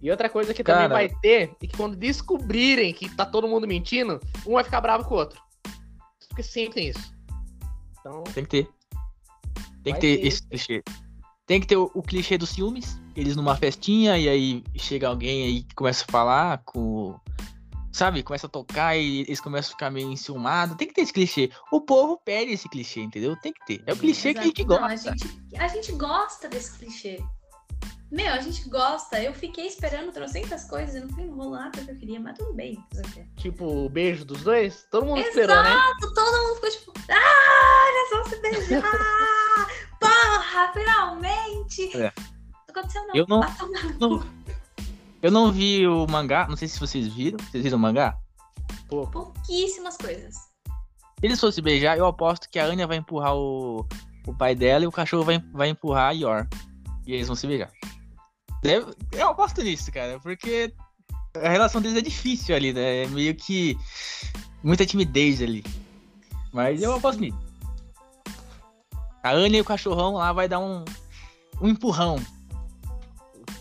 [0.00, 3.48] E outra coisa que também Cara- vai ter é que quando descobrirem que tá todo
[3.48, 5.40] mundo mentindo, um vai ficar bravo com o outro.
[6.28, 7.14] Porque sempre tem isso.
[7.98, 8.68] Então, Tem que ter.
[9.82, 10.26] Tem que ter ter.
[10.26, 10.82] esse clichê.
[11.46, 12.98] Tem que ter o, o clichê dos ciúmes.
[13.14, 17.18] Eles numa festinha e aí chega alguém aí que começa a falar com.
[17.92, 18.22] Sabe?
[18.22, 20.76] Começa a tocar e eles começam a ficar meio enciumados.
[20.76, 21.50] Tem que ter esse clichê.
[21.72, 23.36] O povo pede esse clichê, entendeu?
[23.36, 23.82] Tem que ter.
[23.86, 24.80] É o clichê que a gente Exato.
[24.80, 25.10] Não, gosta.
[25.10, 27.20] a, gente, a gente gosta desse clichê.
[28.10, 29.22] Meu, a gente gosta.
[29.22, 32.76] Eu fiquei esperando trocentas coisas e não fui enrolar porque eu queria, mas tudo bem.
[33.36, 35.76] tipo, o beijo dos dois, todo mundo esperou, né?
[36.00, 38.82] Todo mundo ficou tipo, ah, eles vão se beijar!
[40.00, 41.96] Porra, finalmente!
[41.96, 42.12] É.
[42.16, 43.14] Não aconteceu não.
[43.14, 43.40] Eu não-
[44.00, 44.40] Não-.
[45.22, 47.38] Eu não vi o mangá, não sei se vocês viram.
[47.38, 48.16] Vocês viram o mangá?
[48.88, 50.34] Pô, Pouquíssimas coisas.
[50.34, 53.86] Se eles fossem beijar, eu aposto que a Anya vai empurrar o,
[54.26, 56.48] o pai dela e o cachorro vai, vai empurrar a Yor.
[57.06, 57.70] E eles vão se beijar.
[58.62, 60.72] Deve- eu aposto nisso, cara, porque
[61.36, 63.04] a relação deles é difícil ali, né?
[63.04, 63.76] É meio que
[64.62, 65.62] muita timidez ali.
[66.52, 67.38] Mas eu aposto nisso.
[69.22, 70.84] A Anya e o cachorrão lá vai dar um,
[71.60, 72.16] um empurrão.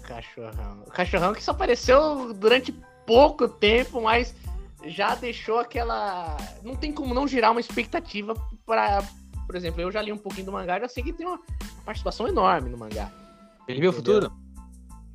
[0.10, 0.84] Cachorrão.
[0.88, 2.74] O cachorrão que só apareceu durante
[3.06, 4.36] pouco tempo, mas
[4.86, 6.36] já deixou aquela.
[6.64, 8.34] Não tem como não girar uma expectativa
[8.66, 9.04] para.
[9.46, 11.40] Por exemplo, eu já li um pouquinho do mangá, já sei que tem uma
[11.86, 13.12] participação enorme no mangá.
[13.68, 14.32] Ele viu o futuro?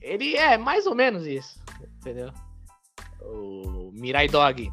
[0.00, 1.60] Ele é mais ou menos isso,
[2.00, 2.32] entendeu?
[3.20, 4.70] O Mirai Dog.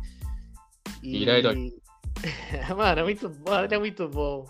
[1.02, 1.20] E...
[1.20, 1.74] Mirai Dog.
[2.76, 4.46] Mano, é muito bom, é muito bom.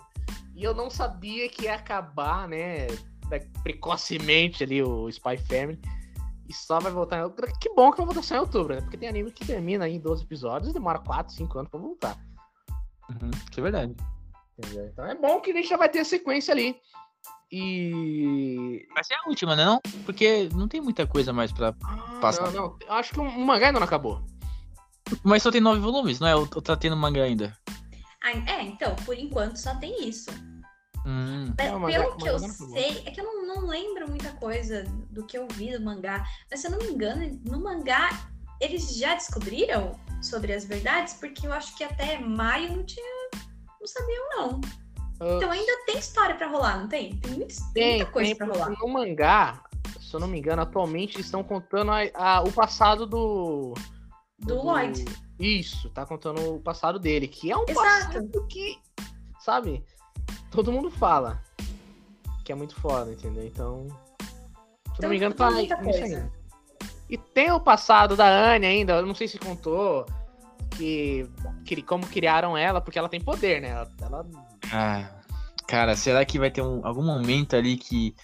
[0.54, 2.86] E eu não sabia que ia acabar, né,
[3.62, 5.80] precocemente ali o Spy Family.
[6.48, 7.52] E só vai voltar em outubro.
[7.60, 8.80] Que bom que vai voltar só em outubro, né?
[8.80, 12.18] Porque tem anime que termina em 12 episódios e demora 4, 5 anos pra voltar.
[13.08, 13.96] Uhum, isso é verdade.
[14.58, 14.86] Entendeu?
[14.86, 16.76] Então é bom que a gente já vai ter a sequência ali.
[17.50, 18.86] E.
[18.94, 19.64] Vai ser a última, né?
[19.64, 19.80] Não?
[20.04, 22.50] Porque não tem muita coisa mais pra Ah, passar.
[22.50, 22.78] Não, não.
[22.86, 24.22] Eu acho que o mangá ainda não acabou.
[25.22, 26.34] Mas só tem nove volumes, não é?
[26.34, 27.56] Ou tá tendo mangá ainda?
[28.24, 30.30] Ah, é, então, por enquanto só tem isso.
[31.04, 31.52] Hum.
[31.58, 32.48] Não, mas Pelo é- que eu bom.
[32.48, 36.24] sei, é que eu não, não lembro muita coisa do que eu vi do mangá.
[36.50, 38.10] Mas se eu não me engano, no mangá
[38.60, 43.30] eles já descobriram sobre as verdades, porque eu acho que até maio não tinha.
[43.80, 44.60] Não sabiam, não.
[45.20, 47.16] Ah, Então ainda tem história pra rolar, não tem?
[47.16, 48.70] Tem, muita- tem muita coisa tem, pra rolar.
[48.70, 49.64] no mangá,
[50.00, 53.74] se eu não me engano, atualmente estão contando a- a- o passado do.
[54.38, 55.04] Do Lloyd.
[55.40, 57.74] Isso, tá contando o passado dele, que é um Exato.
[57.74, 58.78] passado que,
[59.40, 59.84] sabe,
[60.52, 61.42] todo mundo fala
[62.44, 63.46] que é muito foda, entendeu?
[63.46, 63.94] Então, se
[64.92, 66.04] Então, não me engano, tá coisa.
[66.04, 66.32] ainda.
[67.08, 70.06] E tem o passado da Anne ainda, eu não sei se contou,
[70.76, 71.28] que,
[71.64, 73.68] que como criaram ela, porque ela tem poder, né?
[73.68, 74.26] Ela, ela-
[74.72, 75.10] Ah,
[75.68, 78.14] cara, será que vai ter um- algum momento ali que,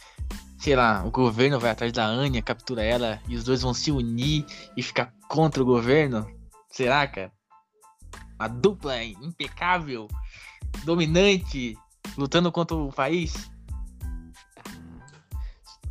[0.58, 3.90] sei lá, o governo vai atrás da Anya, captura ela e os dois vão se
[3.92, 4.44] unir
[4.76, 6.26] e ficar contra o governo?
[6.70, 7.30] Será, cara?
[8.38, 10.08] A dupla é impecável,
[10.84, 11.76] dominante,
[12.16, 13.50] lutando contra o país?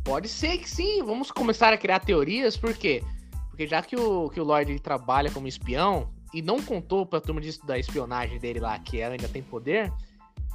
[0.04, 3.04] Pode ser que sim, vamos começar a criar teorias, por quê?
[3.50, 7.20] Porque já que o, que o Lord ele trabalha como espião e não contou pra
[7.20, 9.92] turma disso da espionagem dele lá, que ela ainda tem poder,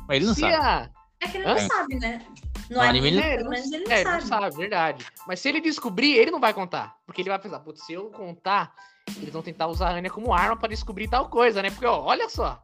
[0.07, 0.53] Mas ele não sabe.
[0.53, 1.53] a- É que ele Hã?
[1.53, 2.25] não sabe, né?
[2.69, 4.21] No No anime anime, ele- pelo menos, ele não é, sabe.
[4.21, 5.05] não sabe, verdade.
[5.27, 6.95] Mas se ele descobrir, ele não vai contar.
[7.05, 8.73] Porque ele vai pensar, putz, se eu contar,
[9.17, 11.69] eles vão tentar usar a Anya como arma pra descobrir tal coisa, né?
[11.69, 12.63] Porque, ó, olha só.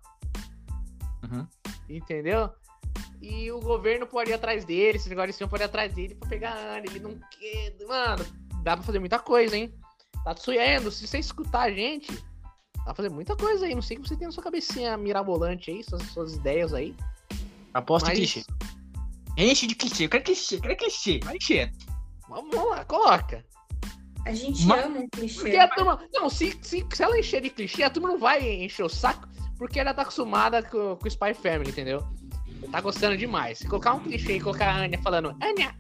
[1.23, 1.45] Uhum.
[1.87, 2.49] Entendeu?
[3.21, 6.29] E o governo pode ir atrás dele, esse negócio de pode ir atrás dele pra
[6.29, 6.79] pegar a.
[6.79, 7.75] Ele não quer.
[7.87, 8.25] Mano,
[8.63, 9.73] dá pra fazer muita coisa, hein?
[10.23, 12.11] Tatsuendo, se você escutar a gente,
[12.77, 13.75] dá pra fazer muita coisa aí.
[13.75, 16.95] Não sei o que você tem na sua cabecinha mirabolante aí, suas, suas ideias aí.
[17.73, 18.43] Aposta Mas- clichê.
[19.37, 21.71] Enche de clichê, eu quero clichê, eu quero clichê, vai encher.
[22.27, 23.45] Vamos lá, coloca.
[24.25, 25.41] A gente Mas- ama um clichê.
[25.41, 26.07] Porque a turma.
[26.13, 29.27] Não, se, se, se ela encher de clichê, a turma não vai encher o saco,
[29.57, 32.05] porque ela tá acostumada com, com o Spy Family, entendeu?
[32.71, 33.59] Tá gostando demais.
[33.59, 35.75] Se colocar um clichê e colocar a Anya falando, Anya,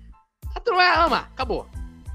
[0.55, 1.67] a turma ama, acabou.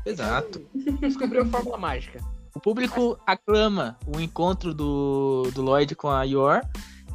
[0.05, 0.67] Exato.
[1.01, 2.21] Descobriu a fórmula mágica.
[2.55, 6.61] O público aclama o encontro do, do Lloyd com a Yor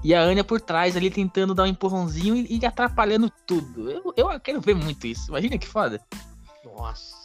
[0.03, 3.89] e a Anya por trás ali tentando dar um empurrãozinho e, e atrapalhando tudo.
[3.89, 5.29] Eu, eu quero ver muito isso.
[5.29, 6.01] Imagina que foda.
[6.63, 7.19] Nossa.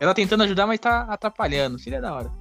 [0.00, 1.78] Ela tentando ajudar, mas tá atrapalhando.
[1.78, 2.32] Seria da hora.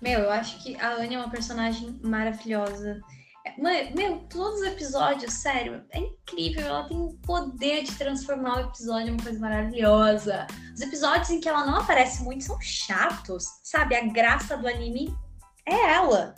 [0.00, 3.00] Meu, eu acho que a Anya é uma personagem maravilhosa.
[3.58, 6.66] Mãe, meu, todos os episódios, sério, é incrível.
[6.66, 10.46] Ela tem o poder de transformar o episódio em uma coisa maravilhosa.
[10.74, 13.94] Os episódios em que ela não aparece muito são chatos, sabe?
[13.94, 15.14] A graça do anime
[15.66, 16.34] é ela.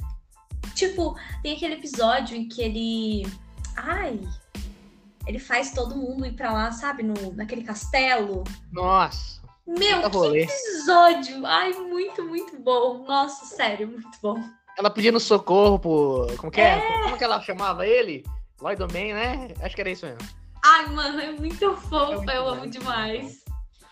[0.75, 3.27] Tipo, tem aquele episódio em que ele.
[3.77, 4.21] Ai.
[5.27, 7.03] Ele faz todo mundo ir pra lá, sabe?
[7.03, 8.43] No, naquele castelo.
[8.73, 9.41] Nossa.
[9.67, 10.43] Meu, que rolê.
[10.43, 11.47] episódio!
[11.47, 13.05] Ai, muito, muito bom.
[13.07, 14.43] Nossa, sério, muito bom.
[14.79, 16.27] Ela pedindo socorro pro.
[16.39, 16.81] Como que é?
[17.03, 18.25] Como que ela chamava ele?
[18.61, 19.55] Lloyd Man, né?
[19.61, 20.29] Acho que era isso mesmo.
[20.65, 22.13] Ai, mano, é muito fofo.
[22.13, 23.45] É muito eu bom, amo demais.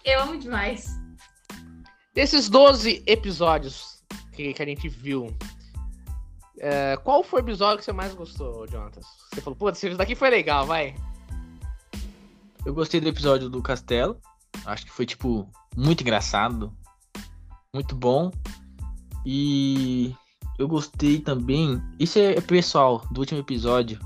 [0.04, 0.86] Eu amo demais.
[2.14, 5.36] Desses 12 episódios que, que a gente viu,
[6.58, 9.00] é, qual foi o episódio que você mais gostou, Jonathan?
[9.32, 10.94] Você falou, putz, esse daqui foi legal, vai.
[12.64, 14.20] Eu gostei do episódio do Castelo.
[14.66, 16.72] Acho que foi, tipo, muito engraçado.
[17.72, 18.30] Muito bom.
[19.24, 20.14] E
[20.60, 21.82] eu gostei também.
[21.98, 23.98] Isso é pessoal do último episódio.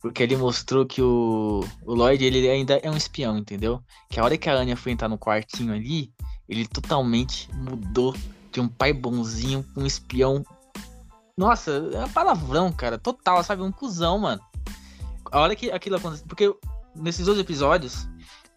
[0.00, 3.82] Porque ele mostrou que o, o Lloyd ele ainda é um espião, entendeu?
[4.10, 6.12] Que a hora que a Anya foi entrar no quartinho ali,
[6.48, 8.14] ele totalmente mudou
[8.52, 10.44] de um pai bonzinho pra um espião.
[11.38, 12.98] Nossa, é um palavrão, cara.
[12.98, 13.62] Total, sabe?
[13.62, 14.42] Um cuzão, mano.
[15.30, 16.26] A hora que aquilo aconteceu.
[16.26, 16.54] Porque
[16.94, 18.06] nesses dois episódios,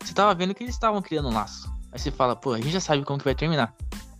[0.03, 1.71] você tava vendo que eles estavam criando um laço.
[1.91, 3.73] Aí você fala, pô, a gente já sabe como que vai terminar.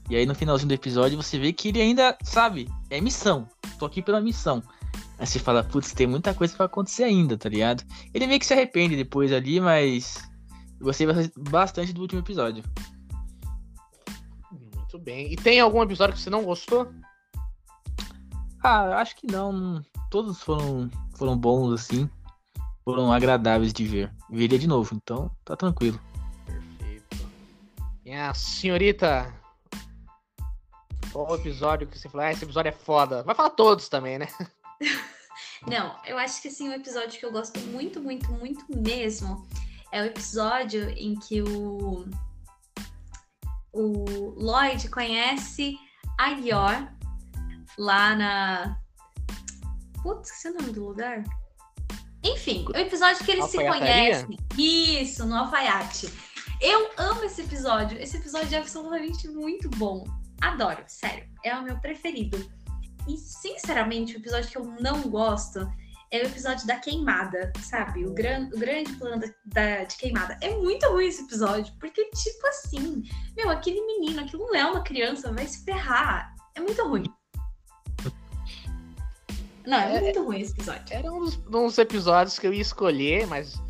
[0.10, 3.48] E aí no finalzinho do episódio você vê que ele ainda, sabe, é missão.
[3.78, 4.64] Tô aqui pela missão.
[5.20, 7.84] Aí você fala, putz, tem muita coisa pra acontecer ainda, tá ligado?
[8.14, 10.18] Ele meio que se arrepende depois ali, mas.
[10.80, 12.64] Eu Gostei bastante- do último episódio.
[14.52, 15.34] Muito bem.
[15.34, 16.88] E tem algum episódio que você não gostou?
[18.64, 19.52] Ah, acho que não.
[19.52, 22.10] não- Todos foram, foram bons, assim.
[22.86, 24.14] Foram agradáveis de ver.
[24.30, 26.00] Veria de novo, então tá tranquilo.
[26.46, 27.28] Perfeito.
[28.06, 29.34] E a senhorita.
[31.12, 32.26] Qual o episódio que você falou?
[32.26, 33.24] Ah, esse episódio é foda.
[33.24, 34.28] Vai falar todos também, né?
[35.66, 39.48] Não, eu acho que assim, um episódio que eu gosto muito, muito, muito mesmo
[39.92, 42.06] é o episódio em que o,
[43.74, 44.06] o
[44.38, 45.78] Lloyd conhece
[46.18, 46.88] a Yor
[47.78, 48.80] lá na.
[50.02, 51.24] Putz, esqueci o nome do lugar.
[52.24, 54.38] Enfim, o episódio que eles se conhecem.
[54.58, 56.12] Isso, no alfaiate.
[56.60, 57.98] Eu amo esse episódio.
[58.02, 60.06] Esse episódio é absolutamente muito bom.
[60.42, 61.28] Adoro, sério.
[61.44, 62.38] É o meu preferido.
[63.08, 65.60] E, sinceramente, o episódio que eu não gosto
[66.12, 68.06] é o episódio da queimada, sabe?
[68.06, 70.38] O, gran, o grande plano da, da- de queimada.
[70.42, 73.04] É muito ruim esse episódio, porque, tipo assim,
[73.36, 76.34] meu, aquele menino, aquilo não é uma criança, vai se ferrar.
[76.56, 77.04] É muito ruim.
[79.66, 80.84] Não, é, É- muito ruim esse episódio.
[80.92, 83.62] Era um dos, um dos episódios que eu ia escolher, mas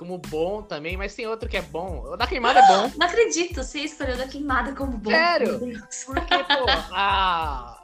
[0.00, 0.96] como bom também.
[0.96, 2.02] Mas tem outro que é bom.
[2.10, 2.90] O da queimada é bom.
[2.96, 5.10] Não acredito, você escolheu da queimada como bom.
[5.10, 5.60] Sério?
[6.06, 7.76] Porque, pô, a.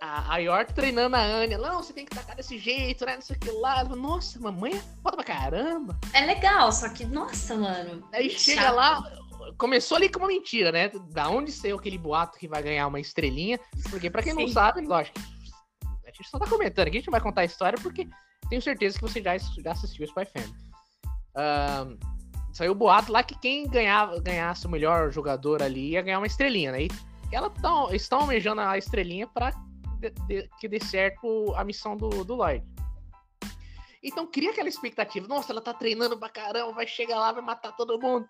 [0.00, 1.56] A, a York treinando a Anya.
[1.56, 3.14] Não, você tem que tacar desse jeito, né?
[3.14, 3.84] Não sei o que lá.
[3.84, 5.98] Nossa, mamãe é foda pra caramba.
[6.12, 8.06] É legal, só que, nossa, mano.
[8.12, 8.74] Aí chega chato.
[8.74, 9.02] lá,
[9.56, 10.90] começou ali com uma mentira, né?
[11.10, 13.58] Da onde saiu aquele boato que vai ganhar uma estrelinha?
[13.88, 14.52] Porque pra quem não Sim.
[14.52, 15.18] sabe, lógico,
[16.06, 18.06] a gente só tá comentando aqui, a gente não vai contar a história porque
[18.50, 20.63] tenho certeza que você já, já assistiu Spy Family.
[21.36, 21.96] Ahn,
[22.52, 26.26] saiu o boato lá que quem ganhava, ganhasse o melhor jogador ali ia ganhar uma
[26.26, 26.82] estrelinha, né?
[26.84, 26.90] E
[27.32, 29.28] ela tão, estão almejando a estrelinha
[30.28, 32.64] de- que dê certo a missão do, do Lloyd.
[34.02, 35.26] Então cria aquela expectativa.
[35.26, 38.28] Nossa, ela tá treinando pra caramba, vai chegar lá, vai matar todo mundo.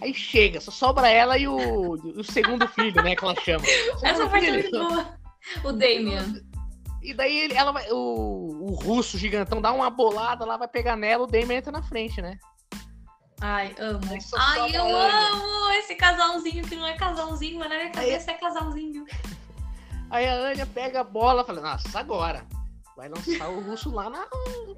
[0.00, 3.16] Aí chega, só sobra ela e o, o segundo filho, né?
[3.16, 3.64] Que ela chama.
[4.02, 5.18] Essa parte é muito boa.
[5.64, 6.42] O Damian.
[7.08, 10.94] E daí ele- ela vai, o, o russo gigantão dá uma bolada lá, vai pegar
[10.94, 12.38] nela, o Damon entra na frente, né?
[13.40, 14.00] Ai, amo.
[14.12, 18.34] Aí Ai, eu amo esse casalzinho que não é casalzinho, mas na minha cabeça é
[18.34, 19.06] casalzinho.
[20.10, 22.44] Aí a Anya pega a bola e fala, nossa, agora.
[22.94, 24.26] Vai lançar o russo lá na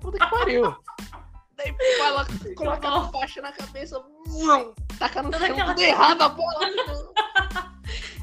[0.00, 0.76] puta que pariu.
[1.56, 4.00] Daí vai lá, coloca a faixa na cabeça,
[4.98, 6.60] taca no Toda chão, aquela- tudo errado a bola.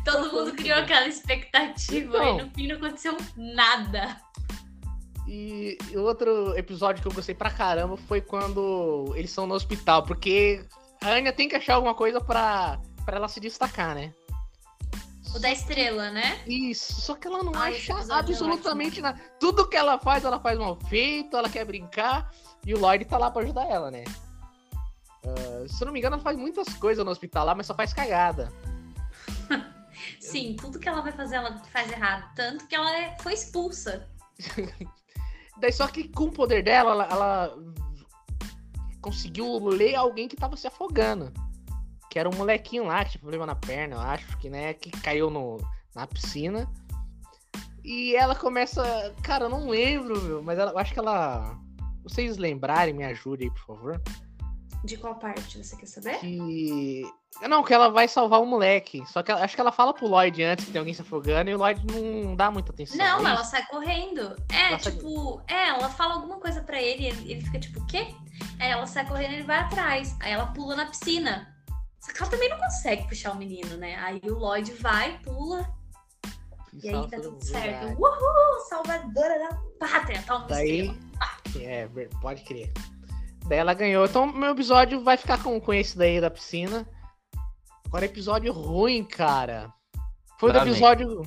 [0.09, 2.39] Todo mundo criou aquela expectativa Então.
[2.39, 4.17] e no fim não aconteceu nada.
[5.27, 10.65] E outro episódio que eu gostei pra caramba foi quando eles são no hospital, porque
[11.03, 14.13] a Anya tem que achar alguma coisa pra, pra ela se destacar, né?
[15.35, 16.39] O da estrela, né?
[16.47, 19.19] Isso, só que ela não esse acha é absolutamente nada.
[19.37, 22.31] Tudo que ela faz, ela faz mal feito, ela quer brincar,
[22.65, 24.05] e o Lloyd tá lá pra ajudar ela, né?
[25.25, 27.75] Ah, se eu não me engano, ela faz muitas coisas no hospital lá, mas só
[27.75, 28.49] faz cagada.
[30.19, 32.33] Sim, tudo que ela vai fazer, ela faz errado.
[32.35, 34.07] Tanto que ela é- foi expulsa.
[35.59, 37.57] Daí só que com o poder dela, ela, ela
[39.01, 41.33] conseguiu ler alguém que tava se afogando.
[42.09, 44.91] Que era um molequinho lá que tinha problema na perna, eu acho, que, né, que
[44.91, 45.57] caiu no,
[45.95, 46.71] na piscina.
[47.83, 49.15] E ela começa.
[49.23, 51.57] Cara, eu não lembro, meu, mas ela, eu acho que ela.
[52.03, 54.01] Vocês lembrarem, me ajudem aí, por favor.
[54.87, 56.17] De qual parte você quer saber?
[56.19, 57.01] Que.
[57.47, 59.03] Não, que ela vai salvar o moleque.
[59.07, 61.49] Só que ela- acho que ela fala pro Lloyd antes que tem alguém se afogando
[61.49, 62.97] e o Lloyd não dá muita atenção.
[62.97, 64.35] Não, é ela sai correndo.
[64.51, 67.59] É, Ela sai- tipo, é, ela fala alguma coisa pra ele e ele, ele fica
[67.59, 68.07] tipo, o quê?
[68.59, 70.15] Aí ela sai correndo e ele vai atrás.
[70.21, 71.53] Aí ela pula na piscina.
[71.99, 73.97] Só que ela também não consegue puxar o menino, né?
[73.97, 75.67] Aí o Lloyd vai, pula,
[76.81, 77.63] e aí Salva tá tudo certo.
[77.63, 77.95] verdade.
[78.01, 78.59] Uhul!
[78.69, 80.23] Salvadora da pátria!
[80.25, 80.95] Toma Daí.
[81.45, 81.69] estrela.
[81.69, 81.87] É,
[82.21, 82.71] pode crer.
[83.47, 84.05] Daí ela ganhou.
[84.05, 86.87] Então, meu episódio vai ficar com, com esse daí da piscina.
[87.85, 89.73] Agora, episódio ruim, cara.
[90.37, 91.23] Foi o episódio.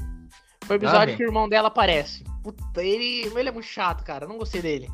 [0.64, 1.16] Foi o episódio vem.
[1.16, 2.22] que o irmão dela aparece.
[2.42, 4.24] Puta, ele, ele é muito chato, cara.
[4.24, 4.88] Eu não gostei dele.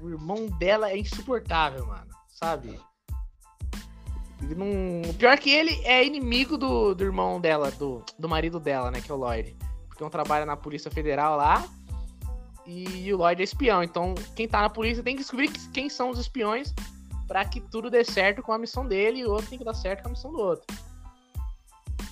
[0.00, 2.08] O irmão dela é insuportável, mano.
[2.28, 2.78] Sabe?
[4.42, 5.10] Ele não...
[5.10, 9.00] O pior que ele é inimigo do, do irmão dela, do, do marido dela, né?
[9.00, 9.56] Que é o Lloyd.
[9.88, 11.64] Porque um trabalha na Polícia Federal lá.
[12.68, 13.82] E o Lloyd é espião.
[13.82, 16.74] Então, quem tá na polícia tem que descobrir que- quem são os espiões
[17.26, 19.72] pra que tudo dê certo com a missão dele e o outro tem que dar
[19.72, 20.66] certo com a missão do outro.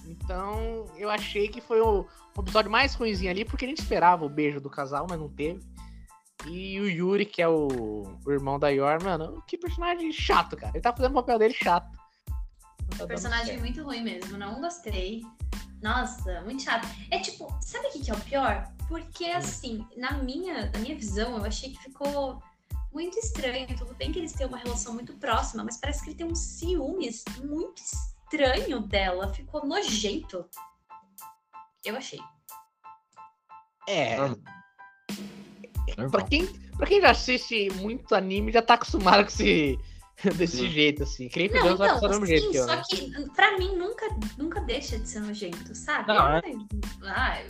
[0.07, 4.25] Então, eu achei que foi o, o episódio mais ruimzinho ali, porque a gente esperava
[4.25, 5.61] o beijo do casal, mas não teve.
[6.47, 10.73] E o Yuri, que é o, o irmão da Yor, mano, que personagem chato, cara.
[10.75, 11.91] Ele tá fazendo o papel dele chato.
[12.91, 13.61] Não tá dando Personagem certo.
[13.61, 15.23] muito ruim mesmo, não gostei.
[15.83, 16.87] Nossa, muito chato.
[17.11, 18.73] É tipo, sabe o que, que é o pior?
[18.89, 19.37] Porque Hum.
[19.37, 22.43] assim, na minha, na minha visão, eu achei que ficou
[22.93, 23.67] muito estranho.
[23.77, 26.35] Tudo bem que eles têm uma relação muito próxima, mas parece que ele tem um
[26.35, 29.33] ciúmes muito estranho dela.
[29.35, 30.45] Ficou nojento.
[31.85, 32.21] Eu achei.
[33.89, 34.17] É.
[36.11, 36.47] Pra quem,
[36.77, 39.79] pra quem já assiste muito anime, já tá acostumado com esse.
[40.37, 40.71] desse Sim.
[40.71, 41.29] jeito, assim.
[41.29, 42.65] Creio que Não, Deus vai então, passar do mesmo jeito que eu.
[42.65, 42.83] só né?
[42.89, 44.07] que pra mim nunca,
[44.39, 46.09] nunca deixa de ser nojento, sabe?
[46.09, 46.43] Não, é-
[47.05, 47.47] Ai,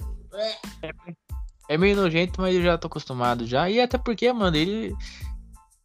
[0.82, 1.14] ai,
[1.68, 3.70] É meio nojento, mas eu já tô acostumado já.
[3.70, 4.94] E até porque, mano, ele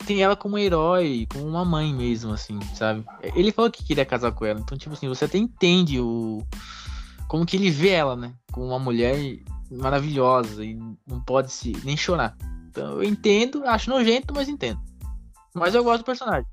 [0.06, 3.06] tem ela como um herói, como uma mãe mesmo, assim, sabe?
[3.36, 4.60] Ele falou que queria casar com ela.
[4.60, 6.46] Então, tipo assim, você até entende o.
[7.28, 8.34] Como que ele vê ela, né?
[8.52, 9.16] Como uma mulher
[9.72, 10.76] maravilhosa e
[11.08, 12.36] não pode se nem chorar.
[12.70, 14.80] Então eu entendo, acho nojento, mas entendo.
[15.54, 16.46] Mas eu gosto do personagem.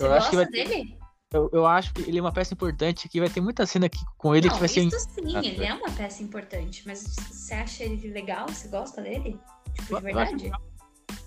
[0.00, 0.98] Você Eu acho que gosta vai ter- dele?
[1.32, 4.00] Eu, eu acho que ele é uma peça importante que vai ter muita cena aqui
[4.18, 4.80] com ele Não, que vai ser.
[4.80, 8.48] isso sim, Ah, ele é uma peça importante, mas você acha ele legal?
[8.48, 9.38] Você gosta dele?
[9.74, 10.50] Tipo, de verdade?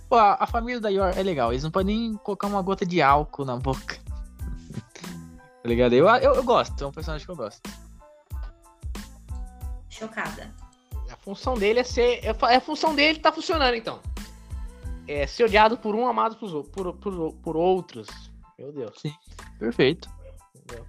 [0.10, 1.54] Pô, a, a família da Yor é legal.
[1.54, 3.98] Eles não podem nem colocar uma gota de álcool na boca.
[5.64, 5.94] tá ligado?
[5.94, 7.62] Eu, eu, eu gosto, é um personagem que eu gosto.
[9.90, 10.54] Chocada.
[11.10, 12.20] A função dele é ser.
[12.26, 14.00] é é a função dele tá funcionando, então.
[15.08, 18.08] É ser odiado por um, amado ou- por, por, por outros.
[18.58, 19.02] Meu Deus.
[19.60, 20.10] Perfeito.
[20.56, 20.86] Entendeu?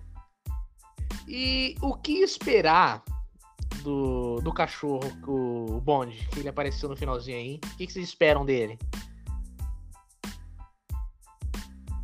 [1.27, 3.03] E o que esperar
[3.83, 7.57] do, do cachorro, o, o Bond, que ele apareceu no finalzinho aí?
[7.57, 8.79] O que, que vocês esperam dele?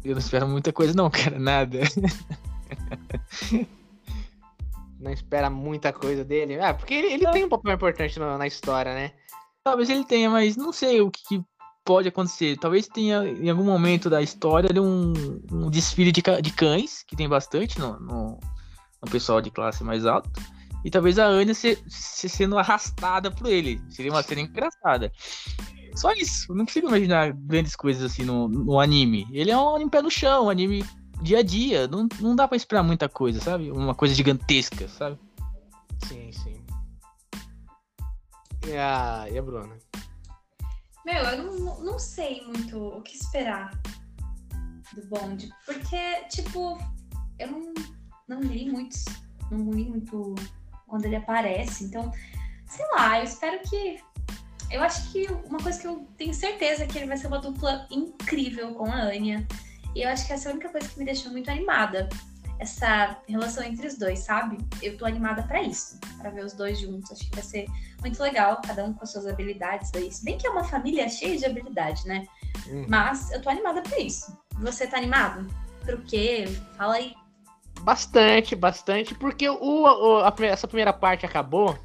[0.03, 1.39] Eu não espero muita coisa, não, cara.
[1.39, 1.81] Nada.
[4.99, 6.61] Não espera muita coisa dele?
[6.61, 9.13] Ah, porque ele, ele tem um papel importante na, na história, né?
[9.65, 11.45] Talvez ele tenha, mas não sei o que, que
[11.85, 12.57] pode acontecer.
[12.59, 15.13] Talvez tenha em algum momento da história um,
[15.51, 18.41] um desfile de, de cães, que tem bastante no, no,
[19.03, 20.31] no pessoal de classe mais alta.
[20.85, 23.81] E talvez a Anya se, se sendo arrastada por ele.
[23.91, 25.13] Seria uma cena engraçada.
[25.95, 26.51] Só isso.
[26.51, 29.27] Eu não consigo imaginar grandes coisas assim no, no anime.
[29.31, 30.85] Ele é um anime pé no chão, um anime
[31.21, 31.87] dia a dia.
[31.87, 33.71] Não, não dá pra esperar muita coisa, sabe?
[33.71, 35.19] Uma coisa gigantesca, sabe?
[36.07, 36.65] Sim, sim.
[38.67, 39.77] E a, e a Bruna?
[41.13, 43.73] Meu, eu não, não sei muito o que esperar
[44.95, 46.79] do Bond, porque, tipo,
[47.37, 47.75] eu não,
[48.29, 49.05] não li muitos,
[49.51, 50.37] não li muito
[50.87, 52.13] quando ele aparece, então,
[52.65, 54.01] sei lá, eu espero que.
[54.71, 57.41] Eu acho que uma coisa que eu tenho certeza é que ele vai ser uma
[57.41, 59.45] dupla incrível com a Anya.
[59.97, 62.09] E eu acho que essa é a única coisa que me deixou muito animada.
[62.61, 64.59] Essa relação entre os dois, sabe?
[64.83, 67.11] Eu tô animada pra isso, pra ver os dois juntos.
[67.11, 67.67] Acho que vai ser
[68.01, 70.13] muito legal, cada um com as suas habilidades aí.
[70.13, 72.27] Se bem que é uma família cheia de habilidade, né?
[72.69, 72.85] Hum.
[72.87, 74.37] Mas eu tô animada pra isso.
[74.59, 75.47] Você tá animado?
[75.85, 76.45] Pro quê?
[76.77, 77.15] Fala aí.
[77.81, 81.79] Bastante, bastante, porque o, o- a essa primeira parte acabou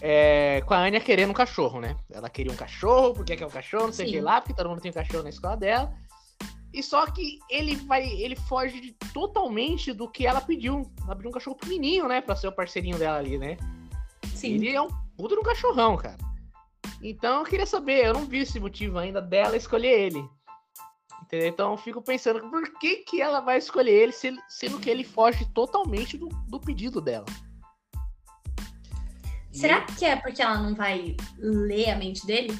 [0.00, 1.96] é, com a Anya querendo um cachorro, né?
[2.10, 4.68] Ela queria um cachorro, porque quer um cachorro, não sei o que lá, porque todo
[4.68, 5.92] mundo tem um cachorro na escola dela.
[6.72, 10.90] E só que ele vai, ele foge de- totalmente do que ela pediu.
[11.04, 13.56] Ela pediu um cachorro pequenininho, né, Pra ser o parceirinho dela ali, né?
[14.34, 14.54] Sim.
[14.54, 16.16] Ele é um puto de um cachorrão, cara.
[17.02, 20.24] Então eu queria saber, eu não vi esse motivo ainda dela escolher ele.
[21.22, 21.48] Entendeu?
[21.48, 25.04] Então eu fico pensando, por que, que ela vai escolher ele, se- sendo que ele
[25.04, 27.26] foge totalmente do, do pedido dela?
[29.52, 32.56] E Será que é porque ela não vai ler a mente dele?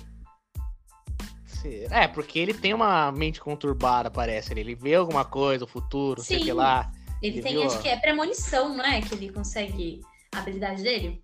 [1.69, 4.53] É, porque ele tem uma mente conturbada, parece.
[4.53, 6.45] Ele vê alguma coisa, o futuro, sei Sim.
[6.45, 6.91] que lá.
[7.23, 9.01] Ele Ele tem, viu, acho que é premonição, não é?
[9.01, 10.01] Que ele consegue
[10.35, 11.23] a habilidade dele?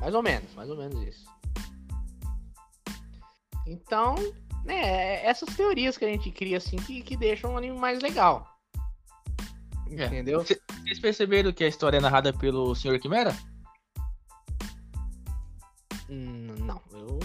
[0.00, 1.24] Mais ou menos, mais ou menos isso.
[3.66, 4.14] Então,
[4.64, 8.46] né, essas teorias que a gente cria, assim, que, que deixam o anime mais legal.
[9.90, 10.06] É.
[10.06, 10.40] Entendeu?
[10.42, 12.98] Vocês perceberam que a história é narrada pelo Sr.
[12.98, 13.36] Quimera?
[16.08, 17.20] Hum, não, eu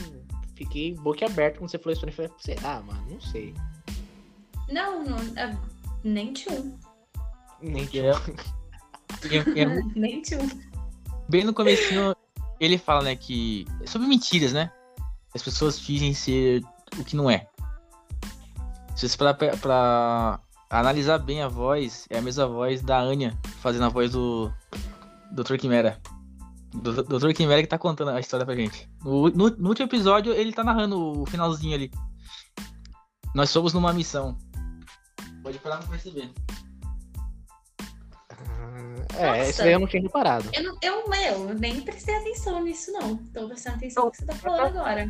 [0.57, 2.15] fiquei boquiaberto quando você falou isso pra mim.
[2.15, 3.05] Falei, será, mano?
[3.09, 3.53] Não sei.
[4.69, 5.17] Não, não
[6.03, 6.77] nem tchum.
[7.61, 9.65] Nem é- é-
[9.95, 10.47] nem tchum.
[11.29, 12.15] bem no comecinho,
[12.59, 13.65] ele fala, né, que...
[13.81, 14.71] é Sobre mentiras, né?
[15.33, 16.63] As pessoas fingem ser
[16.97, 17.47] o que não é.
[18.95, 20.39] Se você parar pra, pra
[20.69, 24.51] analisar bem a voz, é a mesma voz da Anya fazendo a voz do
[25.31, 25.58] Dr.
[25.58, 26.01] Quimera.
[26.73, 27.33] Do Dr.
[27.33, 28.89] Que tá contando a história pra gente.
[29.03, 31.91] No, no- no último episódio, ele tá narrando o finalzinho ali.
[33.33, 34.37] Nós somos numa missão.
[35.43, 36.31] Pode parar pra perceber.
[38.29, 39.49] Ah, É, Nossa.
[39.49, 40.49] isso daí eu não tinha reparado.
[40.53, 43.17] Eu, não- eu, meu, nem prestei atenção nisso, não.
[43.17, 45.09] Tô prestando atenção no que você tá falando agora.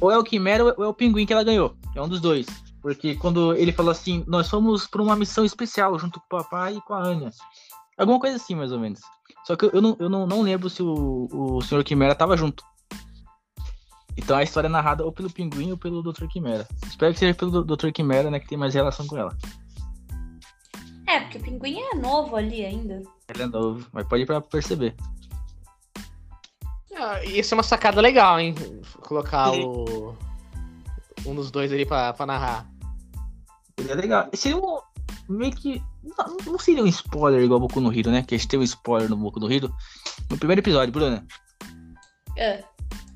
[0.00, 1.76] Ou é o Quimera ou é o Pinguim que ela ganhou.
[1.94, 2.46] É um dos dois.
[2.80, 6.76] Porque quando ele falou assim, nós fomos pra uma missão especial junto com o papai
[6.76, 7.30] e com a Anya.
[7.96, 9.00] Alguma coisa assim, mais ou menos.
[9.44, 11.82] Só que eu não, eu não, não lembro se o, o Sr.
[11.84, 12.64] Quimera tava junto.
[14.16, 16.26] Então a história é narrada ou pelo Pinguim ou pelo Dr.
[16.26, 16.68] Quimera.
[16.86, 17.90] Espero que seja pelo Dr.
[17.90, 18.38] Quimera, né?
[18.38, 19.36] Que tem mais relação com ela.
[21.12, 23.02] É, porque o pinguim é novo ali ainda.
[23.28, 24.94] Ele é novo, mas pode ir pra perceber.
[26.96, 28.54] Ah, Isso é uma sacada legal, hein?
[29.00, 29.64] Colocar Sim.
[29.64, 30.16] o...
[31.26, 32.66] um dos dois ali pra, pra narrar.
[33.76, 34.30] Ele é legal.
[34.32, 34.78] Seria um.
[35.28, 35.82] Meio que.
[36.02, 38.22] Não, não seria um spoiler igual Boku no Hero, né?
[38.22, 39.72] Que a gente teve um spoiler no Boku no Hero.
[40.30, 41.24] No primeiro episódio, Bruna.
[42.38, 42.64] Ah,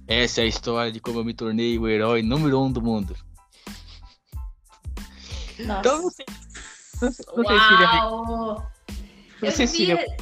[0.07, 3.17] Essa é a história de como eu me tornei o herói número um do mundo.
[5.59, 5.81] nossa.
[5.81, 6.27] Então não sei.
[7.03, 8.73] Não sei, não sei se seria Uau!
[9.43, 10.17] não sei se seria devia-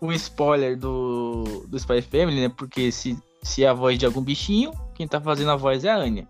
[0.00, 2.48] um spoiler do, do Spy Family, né?
[2.48, 5.90] Porque se, se é a voz de algum bichinho, quem tá fazendo a voz é
[5.90, 6.26] a Anya.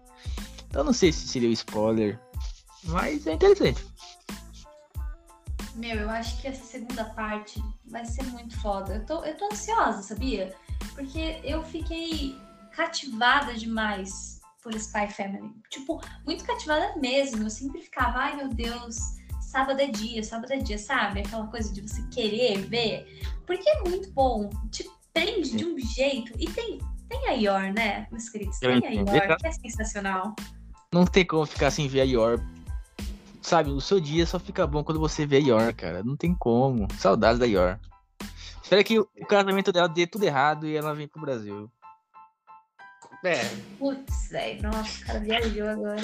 [0.68, 2.20] Então não sei se seria um spoiler.
[2.84, 3.82] Mas é interessante.
[5.74, 8.94] Meu, eu acho que essa segunda parte vai ser muito foda.
[8.94, 10.54] Eu tô, eu tô ansiosa, sabia?
[10.94, 12.36] Porque eu fiquei
[12.72, 15.50] cativada demais por Spy Family.
[15.70, 17.44] Tipo, muito cativada mesmo.
[17.44, 18.96] Eu sempre ficava, ai meu Deus,
[19.40, 21.20] sábado é dia, sábado é dia, sabe?
[21.20, 23.22] Aquela coisa de você querer ver.
[23.46, 24.50] Porque é muito bom.
[24.70, 26.32] Te prende de um jeito.
[26.38, 28.58] E tem, tem a Yor, né, meus queridos?
[28.58, 28.90] Tem a.
[28.90, 30.34] Yor, que é sensacional.
[30.92, 32.42] Não tem como ficar sem ver a Yor.
[33.42, 36.02] Sabe, o seu dia só fica bom quando você vê a Yor, cara.
[36.02, 36.86] Não tem como.
[36.96, 37.78] Saudades da Yor.
[38.62, 41.70] Espera que o casamento dela dê tudo errado e ela vem pro Brasil.
[43.24, 43.38] É,
[43.78, 46.00] Putz, velho, nossa, o cara viajou agora.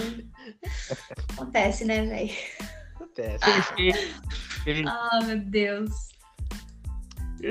[1.32, 2.30] Acontece, né, velho?
[2.95, 3.45] acontece.
[4.66, 5.91] Ele- Ah, meu Deus.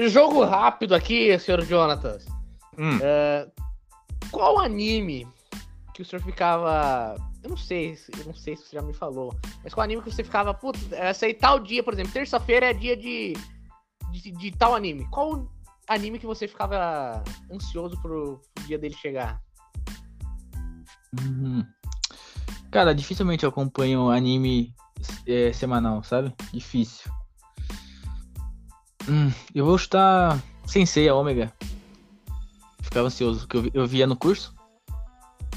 [0.09, 2.25] Jogo rápido aqui, senhor Jonatas.
[2.77, 2.99] Hum,
[4.31, 5.27] Qual anime
[5.93, 7.15] que o senhor ficava.
[7.47, 9.33] Eu não sei, se- eu não sei se você já me falou.
[9.63, 12.73] Mas qual anime que você ficava, putz, essa aí tal dia, por exemplo, terça-feira é
[12.73, 13.33] dia de,
[14.11, 15.09] de, de tal anime.
[15.09, 15.49] Qual
[15.87, 19.41] anime que você ficava ansioso pro, pro dia dele chegar?
[21.21, 21.65] Uhum.
[22.69, 24.75] Cara, dificilmente eu acompanho anime
[25.25, 26.35] é, semanal, sabe?
[26.51, 27.09] Difícil.
[29.07, 31.53] Hum, eu vou chutar Sensei, a Ômega.
[32.81, 34.53] Ficava ansioso, porque eu, eu via no curso.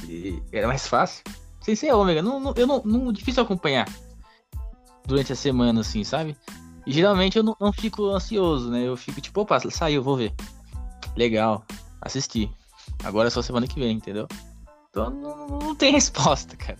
[0.09, 1.25] E era mais fácil.
[1.61, 2.23] Sensei, a Ômega.
[2.23, 3.13] Não, não, eu não, não.
[3.13, 3.87] Difícil acompanhar
[5.07, 6.37] durante a semana, assim, sabe?
[6.87, 8.83] E geralmente eu não, não fico ansioso, né?
[8.83, 10.35] Eu fico tipo, opa, saiu, vou ver.
[11.17, 11.65] Legal,
[12.01, 12.51] assisti.
[13.05, 14.27] Agora é só semana que vem, entendeu?
[14.89, 16.79] Então não, não tem resposta, cara.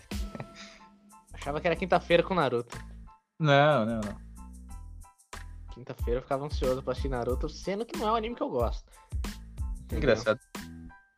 [1.33, 2.79] Achava que era quinta-feira com Naruto.
[3.39, 4.17] Não, não, não.
[5.73, 8.51] Quinta-feira eu ficava ansioso pra assistir Naruto, sendo que não é um anime que eu
[8.51, 8.91] gosto.
[9.89, 10.39] Que engraçado.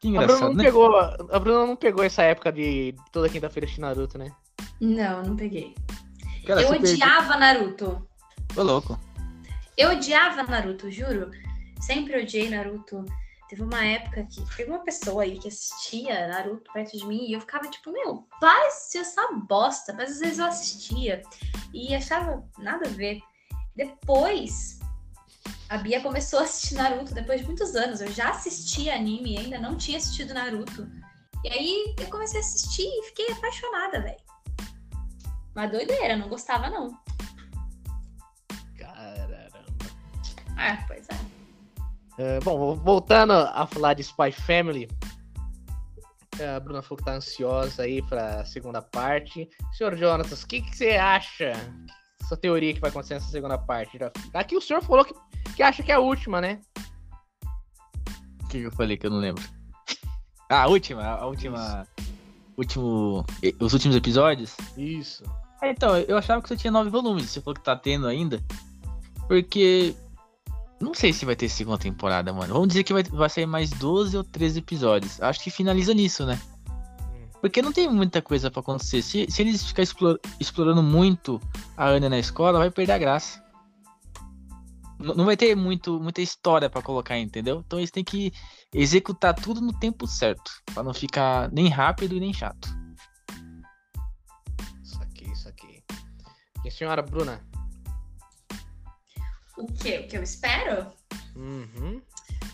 [0.03, 0.65] Que A Bruna, engraçado, não né?
[0.65, 4.33] pegou, a Bruna não pegou essa época de toda quinta-feira assistir Naruto, né?
[4.81, 5.75] Não, não peguei.
[6.45, 8.09] Cara, eu perdeu- odiava Naruto.
[8.57, 8.99] Ô, louco.
[9.79, 11.31] Eu odiava Naruto, juro.
[11.81, 13.05] Sempre odiei Naruto.
[13.49, 17.35] Teve uma época que teve uma pessoa aí que assistia Naruto perto de mim e
[17.35, 19.93] eu ficava tipo, meu, para de assistir essa bosta.
[19.93, 21.23] Mas às vezes eu assistia
[21.73, 23.21] e achava nada a ver.
[23.77, 24.81] Depois,
[25.73, 28.03] a Bia começou a assistir Naruto depois de muitos anos.
[28.03, 30.87] Eu já assistia anime e ainda não tinha assistido Naruto.
[31.43, 34.21] E aí eu comecei a assistir e fiquei apaixonada, velho.
[35.57, 36.95] Uma doideira, não gostava não.
[38.77, 39.49] Caramba.
[40.59, 41.33] Ah, pois é.
[42.19, 44.87] É, bom, voltando a falar de Spy Family,
[46.39, 49.49] é, a Bruna falou que tá ansiosa aí pra segunda parte.
[49.73, 51.55] Senhor Jonatas, o que, que você acha?
[52.33, 53.99] Essa teoria que vai acontecer nessa segunda parte?
[54.33, 55.13] Aqui o senhor falou que,
[55.55, 56.61] que acha que é a última, né?
[58.43, 59.43] O que eu falei que eu não lembro?
[60.49, 61.87] Ah, a última, a última.
[62.57, 63.27] Último.
[63.43, 64.57] e- Os últimos episódios?
[64.79, 65.23] Isso.
[65.61, 67.29] É, então, eu achava que você tinha nove volumes.
[67.29, 68.43] Você falou que tá tendo ainda.
[69.29, 69.95] Porque.
[70.81, 72.55] Não sei se vai ter segunda temporada, mano.
[72.55, 75.21] Vamos dizer que vai, vai sair mais 12 ou 13 episódios.
[75.21, 76.41] Acho que finaliza nisso, né?
[77.43, 79.03] Porque não tem muita coisa pra acontecer.
[79.03, 81.41] Se, se eles ficarem explor- explorando muito
[81.77, 83.43] a Ana na escola, vai perder a graça.
[85.01, 87.65] N- Não vai ter muito, muita história pra colocar, entendeu?
[87.67, 88.33] Então eles têm que
[88.73, 90.51] executar tudo no tempo certo.
[90.73, 92.69] Pra não ficar nem rápido e nem chato.
[94.85, 95.83] Isso aqui, isso aqui.
[96.65, 97.45] E a senhora Bruna?
[99.59, 99.99] O que?
[99.99, 100.87] O que eu espero?
[101.35, 102.01] Uhum.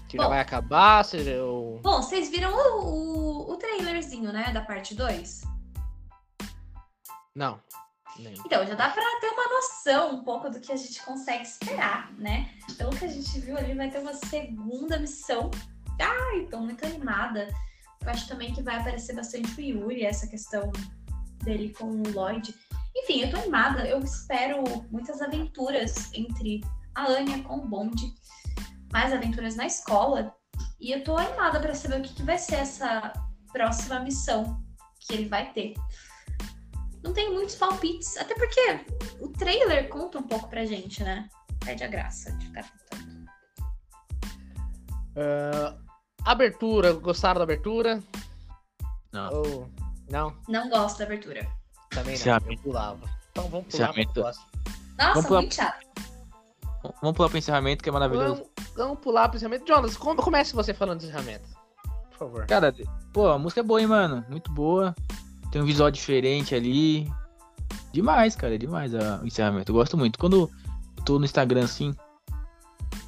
[0.08, 0.30] Que já Bom.
[0.30, 1.80] vai acabar, se eu...
[1.82, 4.50] Bom, vocês viram o, o, o trailerzinho, né?
[4.52, 5.42] Da parte 2?
[7.34, 7.60] Não.
[8.18, 8.32] Nem.
[8.44, 12.10] Então, já dá pra ter uma noção um pouco do que a gente consegue esperar,
[12.14, 12.50] né?
[12.76, 15.50] Pelo que a gente viu ali, vai ter uma segunda missão.
[16.00, 17.48] Ai, tô muito animada.
[18.02, 20.72] Eu acho também que vai aparecer bastante o Yuri, essa questão
[21.44, 22.54] dele com o Lloyd.
[22.96, 23.86] Enfim, eu tô animada.
[23.86, 26.62] Eu espero muitas aventuras entre
[26.94, 28.14] a Anya com o Bond,
[28.92, 30.34] mais aventuras na escola.
[30.80, 33.12] E eu tô animada pra saber o que, que vai ser essa
[33.52, 34.62] próxima missão
[35.00, 35.74] que ele vai ter.
[37.02, 38.84] Não tem muitos palpites, até porque
[39.20, 41.28] o trailer conta um pouco pra gente, né?
[41.64, 43.28] Perde a graça de ficar tentando.
[45.16, 45.76] Ah,
[46.24, 48.02] abertura, gostaram da abertura?
[49.12, 49.32] Não.
[49.32, 49.70] Ou
[50.10, 50.36] não?
[50.48, 51.46] Não gosto da abertura.
[51.90, 52.12] Também não.
[52.14, 52.52] Encerramento.
[52.52, 53.00] Eu pulava.
[53.30, 54.46] Então vamos pular pro próximo.
[54.98, 55.86] Nossa, Vamos pular- muito chato.
[57.02, 58.34] Vamos pular pro encerramento, que é maravilhoso.
[58.56, 59.66] Vamos, vamos pular pro encerramento.
[59.66, 61.48] Jonas, com- comece você falando do encerramento.
[62.10, 62.46] Por favor.
[62.46, 62.74] Cara,
[63.12, 64.24] pô, a música é boa, hein, mano?
[64.28, 64.94] Muito boa.
[65.50, 67.10] Tem um visual diferente ali.
[67.92, 69.70] Demais, cara, é demais a- o encerramento.
[69.72, 70.18] Eu gosto muito.
[70.18, 70.50] Quando
[70.96, 71.94] eu tô no Instagram assim,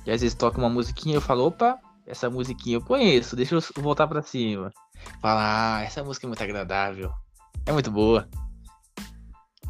[0.06, 3.60] e às vezes toca uma musiquinha, eu falo, opa, essa musiquinha eu conheço, deixa eu
[3.82, 4.72] voltar pra cima.
[5.20, 7.12] Falar, ah, essa música é muito agradável.
[7.66, 8.26] É muito boa.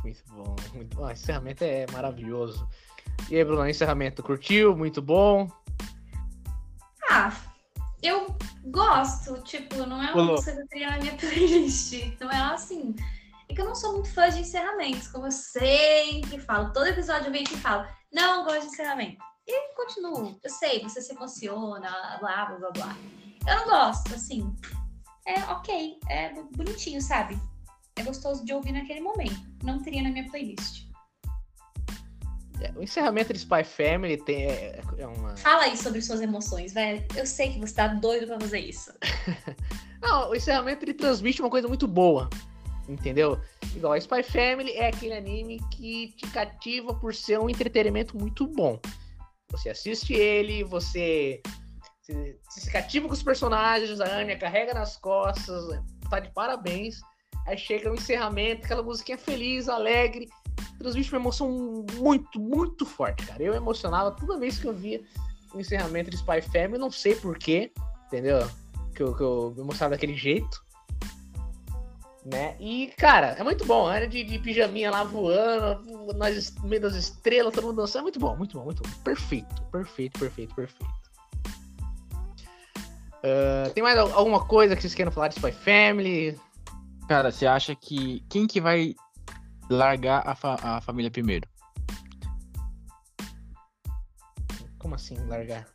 [0.03, 0.57] Muito bom.
[0.75, 1.05] Muito bom.
[1.07, 2.67] O encerramento é maravilhoso.
[3.29, 4.77] E aí, Bruno, encerramento curtiu?
[4.77, 5.49] Muito bom.
[7.11, 7.33] Ah,
[8.03, 11.93] eu gosto, tipo, não é uma música que eu teria na minha playlist.
[12.21, 12.95] Não é assim.
[13.49, 16.73] É que eu não sou muito fã de encerramentos, como eu sempre falo.
[16.73, 19.19] Todo episódio eu venho aqui e falo, não gosto de encerramento.
[19.47, 20.39] E continuo.
[20.43, 22.97] Eu sei, você se emociona, blá, blá, blá, blá.
[23.47, 24.55] Eu não gosto, assim.
[25.27, 27.39] É ok, é bonitinho, sabe?
[27.97, 29.41] É gostoso de ouvir naquele momento.
[29.63, 30.90] Não teria na minha playlist.
[32.77, 35.37] O encerramento de Spy Family tem, é, é uma.
[35.37, 37.05] Fala aí sobre suas emoções, velho.
[37.17, 38.93] Eu sei que você tá doido pra fazer isso.
[40.01, 42.29] Não, o encerramento ele transmite uma coisa muito boa.
[42.89, 43.41] Entendeu?
[43.75, 48.47] Igual a Spy Family é aquele anime que te cativa por ser um entretenimento muito
[48.47, 48.81] bom.
[49.51, 51.41] Você assiste ele, você
[52.01, 55.65] se, se cativa com os personagens, a Anya carrega nas costas,
[56.09, 57.01] tá de parabéns.
[57.47, 60.29] Aí chega o encerramento, aquela musiquinha feliz, alegre,
[60.79, 63.43] transmite uma emoção muito, muito forte, cara.
[63.43, 65.03] Eu emocionava toda vez que eu via
[65.55, 67.73] o encerramento de Spy Family, não sei porquê,
[68.07, 68.49] entendeu?
[68.95, 70.65] Que eu, que eu me emocionava daquele jeito.
[72.25, 72.55] Né?
[72.61, 73.91] E, cara, é muito bom.
[73.91, 78.01] Era de, de pijaminha lá voando, nas, no meio das estrelas, todo mundo dançando.
[78.01, 78.91] É muito bom, muito bom, muito bom.
[79.03, 81.01] Perfeito, perfeito, perfeito, perfeito.
[83.23, 86.39] Ah, tem mais al- alguma coisa que vocês queiram falar de Spy Family?
[87.09, 88.25] Cara, você acha que.
[88.29, 88.95] Quem que vai
[89.71, 91.49] largar a, fa- a família primeiro?
[94.79, 95.67] Como assim, largar?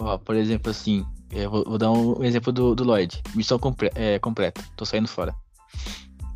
[0.00, 3.22] Ó, por exemplo, assim, eu vou, vou dar um exemplo do, do Lloyd.
[3.34, 5.34] Missão compre- é, completa, tô saindo fora.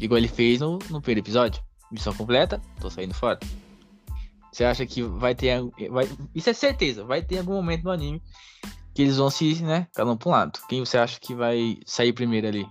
[0.01, 1.62] Igual ele fez no, no primeiro episódio.
[1.91, 3.39] Missão completa, tô saindo fora.
[4.53, 5.61] Você acha que vai ter.
[5.91, 8.22] Vai, isso é certeza, vai ter algum momento no anime
[8.95, 10.59] que eles vão se, né, cada um pra um lado.
[10.68, 12.66] Quem você acha que vai sair primeiro ali?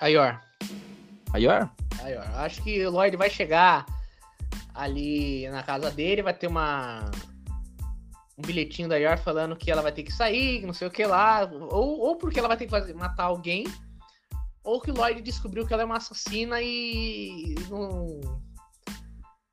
[0.00, 0.40] Aior.
[1.34, 1.68] A Yor?
[2.04, 2.24] Aior.
[2.36, 3.84] Acho que o Lloyd vai chegar
[4.72, 7.10] ali na casa dele, vai ter uma.
[8.38, 11.04] Um bilhetinho da Yor falando que ela vai ter que sair, não sei o que
[11.04, 11.50] lá.
[11.52, 13.66] Ou, ou porque ela vai ter que fazer, matar alguém.
[14.62, 18.20] Ou que o Lloyd descobriu que ela é uma assassina e não.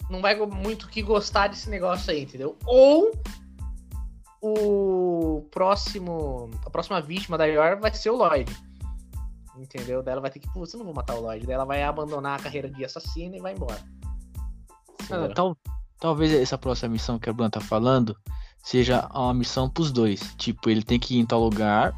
[0.07, 2.59] Não vai muito que gostar desse negócio aí, entendeu?
[2.63, 3.11] Ou
[4.39, 6.51] o próximo.
[6.63, 8.55] A próxima vítima da Yor vai ser o Lloyd.
[9.57, 10.01] Entendeu?
[10.01, 11.45] Daí ela vai ter que, putz, eu não vou matar o Lloyd.
[11.45, 13.81] Daí ela vai abandonar a carreira de assassina e vai embora.
[15.03, 15.33] Entendeu?
[15.33, 15.57] tal,
[15.99, 18.15] talvez essa próxima missão que a Bruna tá falando
[18.63, 20.33] seja uma missão pros dois.
[20.37, 21.93] Tipo, ele tem que ir em tal lugar.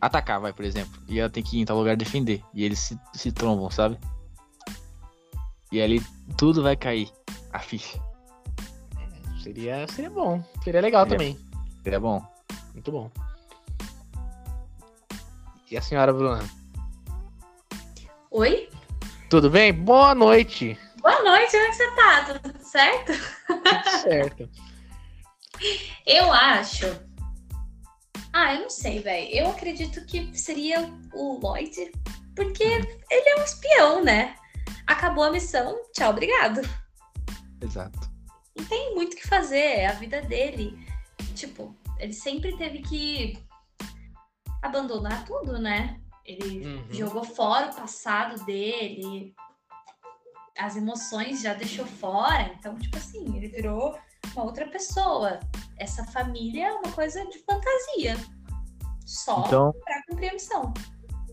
[0.00, 1.02] Atacar, vai, por exemplo.
[1.08, 2.42] E ela tem que ir em tal lugar defender.
[2.52, 3.98] E eles se, se trombam, sabe?
[5.72, 6.00] E ali
[6.36, 7.10] tudo vai cair.
[7.52, 8.00] A ficha.
[9.42, 10.42] Seria, seria bom.
[10.62, 11.38] Seria legal Seria- também.
[11.82, 12.22] Seria bom.
[12.72, 13.10] Muito bom.
[15.70, 16.44] E a senhora Bruna?
[18.30, 18.68] Oi?
[19.30, 19.72] Tudo bem?
[19.72, 20.78] Boa noite.
[21.00, 22.24] Boa noite, como é que você tá?
[22.24, 23.12] Tudo certo?
[23.46, 24.50] Tudo certo.
[26.06, 26.86] Eu acho.
[28.32, 29.28] Ah, eu não sei, velho.
[29.30, 30.80] Eu acredito que seria
[31.14, 31.92] o Lloyd,
[32.34, 34.34] porque ele é um espião, né?
[34.88, 36.60] Acabou a missão, tchau, obrigado.
[37.60, 38.10] Exato.
[38.56, 40.76] Não tem muito o que fazer, é a vida dele.
[41.36, 43.38] Tipo, ele sempre teve que
[44.66, 46.00] abandonar tudo, né?
[46.24, 46.86] Ele Uhum.
[46.90, 49.34] jogou fora o passado dele,
[50.58, 53.98] as emoções já deixou fora, então, tipo assim, ele virou
[54.34, 55.40] uma outra pessoa.
[55.78, 58.16] Essa família é uma coisa de fantasia.
[59.04, 60.72] Só Então, pra cumprir a missão.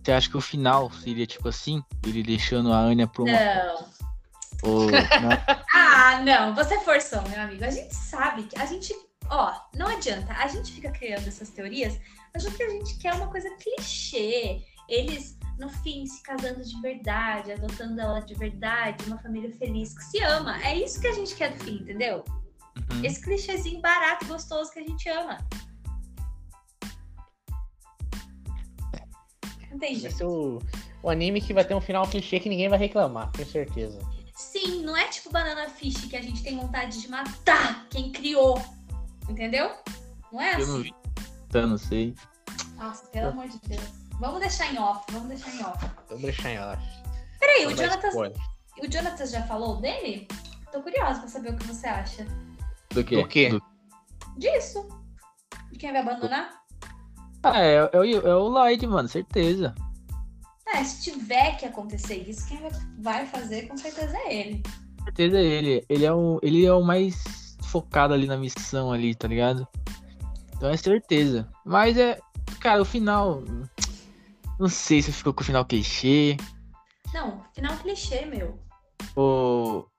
[0.04, 1.82] você acha que o final seria tipo assim?
[2.06, 3.32] Ele deixando a Anya pra uma.
[3.32, 3.92] Não.
[4.64, 5.46] Ou, né?
[5.74, 7.64] Ah, não, você forçou, meu amigo.
[7.64, 8.94] A gente sabe que a gente.
[9.30, 10.34] Ó, não adianta.
[10.34, 11.98] A gente fica criando essas teorias,
[12.34, 14.62] mas o que a gente quer é uma coisa clichê.
[14.88, 20.04] Eles, no fim, se casando de verdade, adotando ela de verdade, uma família feliz que
[20.04, 20.62] se ama.
[20.64, 22.24] É isso que a gente quer do fim, entendeu?
[22.92, 23.04] Uhum.
[23.04, 25.38] Esse clichêzinho barato e gostoso que a gente ama.
[29.70, 30.60] Não tem Vai ser o,
[31.02, 34.00] o anime que vai ter um final clichê que ninguém vai reclamar, tenho certeza.
[34.36, 38.62] Sim, não é tipo Banana Fish que a gente tem vontade de matar quem criou.
[39.30, 39.72] Entendeu?
[40.32, 40.84] Não é Eu não assim.
[40.84, 41.01] vi.
[41.54, 42.16] Não sei.
[42.78, 43.84] Nossa, pelo amor de Deus.
[44.20, 45.86] Vamos deixar em off, vamos deixar em off.
[46.08, 46.82] Vamos deixar em off.
[47.40, 48.10] Peraí, o Jonathan,
[48.80, 50.28] o Jonathan já falou dele?
[50.72, 52.26] Tô curiosa pra saber o que você acha.
[52.92, 53.22] Do quê?
[53.22, 53.60] Do quê?
[54.38, 54.88] Disso.
[55.72, 56.62] De quem vai abandonar?
[57.44, 59.74] Ah, é, é, o, é o Light, mano, certeza.
[60.68, 62.60] É, se tiver que acontecer isso, quem
[63.00, 64.64] vai fazer com certeza é ele.
[65.04, 65.86] certeza é ele.
[65.90, 69.68] Ele é o, ele é o mais focado ali na missão ali, tá ligado?
[70.62, 71.50] Então é certeza.
[71.66, 72.20] Mas é,
[72.60, 73.44] cara, o final.
[74.60, 76.38] Não sei se ficou com o final clichê.
[77.12, 78.60] Não, final clichê, meu.
[79.16, 79.90] Ou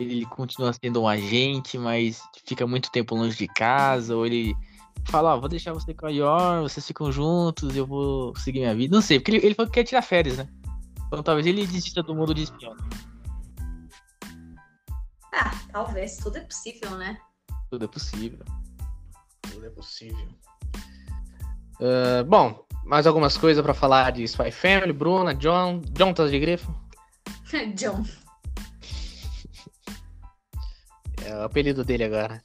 [0.00, 4.16] ele continua sendo um agente, mas fica muito tempo longe de casa.
[4.16, 4.56] Ou ele
[5.08, 8.74] fala, ó, vou deixar você com a Yor, vocês ficam juntos, eu vou seguir minha
[8.74, 8.92] vida.
[8.92, 10.48] Não sei, porque ele, ele falou que quer tirar férias, né?
[11.06, 12.76] Então talvez ele desista do mundo de espião.
[15.32, 16.16] Ah, talvez.
[16.16, 17.20] Tudo é possível, né?
[17.70, 18.57] Tudo é possível.
[19.50, 20.28] Tudo é possível.
[21.80, 26.38] Ah, bom, mais algumas coisas pra falar de Spy Family, Bruna, John, John tá de
[26.38, 26.74] grifo?
[27.74, 28.04] John.
[31.24, 32.42] É o apelido dele agora.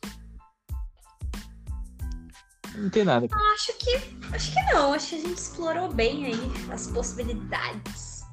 [2.75, 3.27] Não tem nada.
[3.53, 3.95] Acho que.
[4.33, 4.93] Acho que não.
[4.93, 8.23] Acho que a gente explorou bem aí as possibilidades.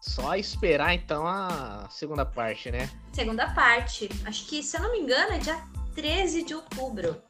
[0.00, 2.90] Só esperar então a segunda parte, né?
[3.12, 4.08] Segunda parte.
[4.24, 5.62] Acho que, se eu não me engano, é dia
[5.94, 7.22] 13 de outubro.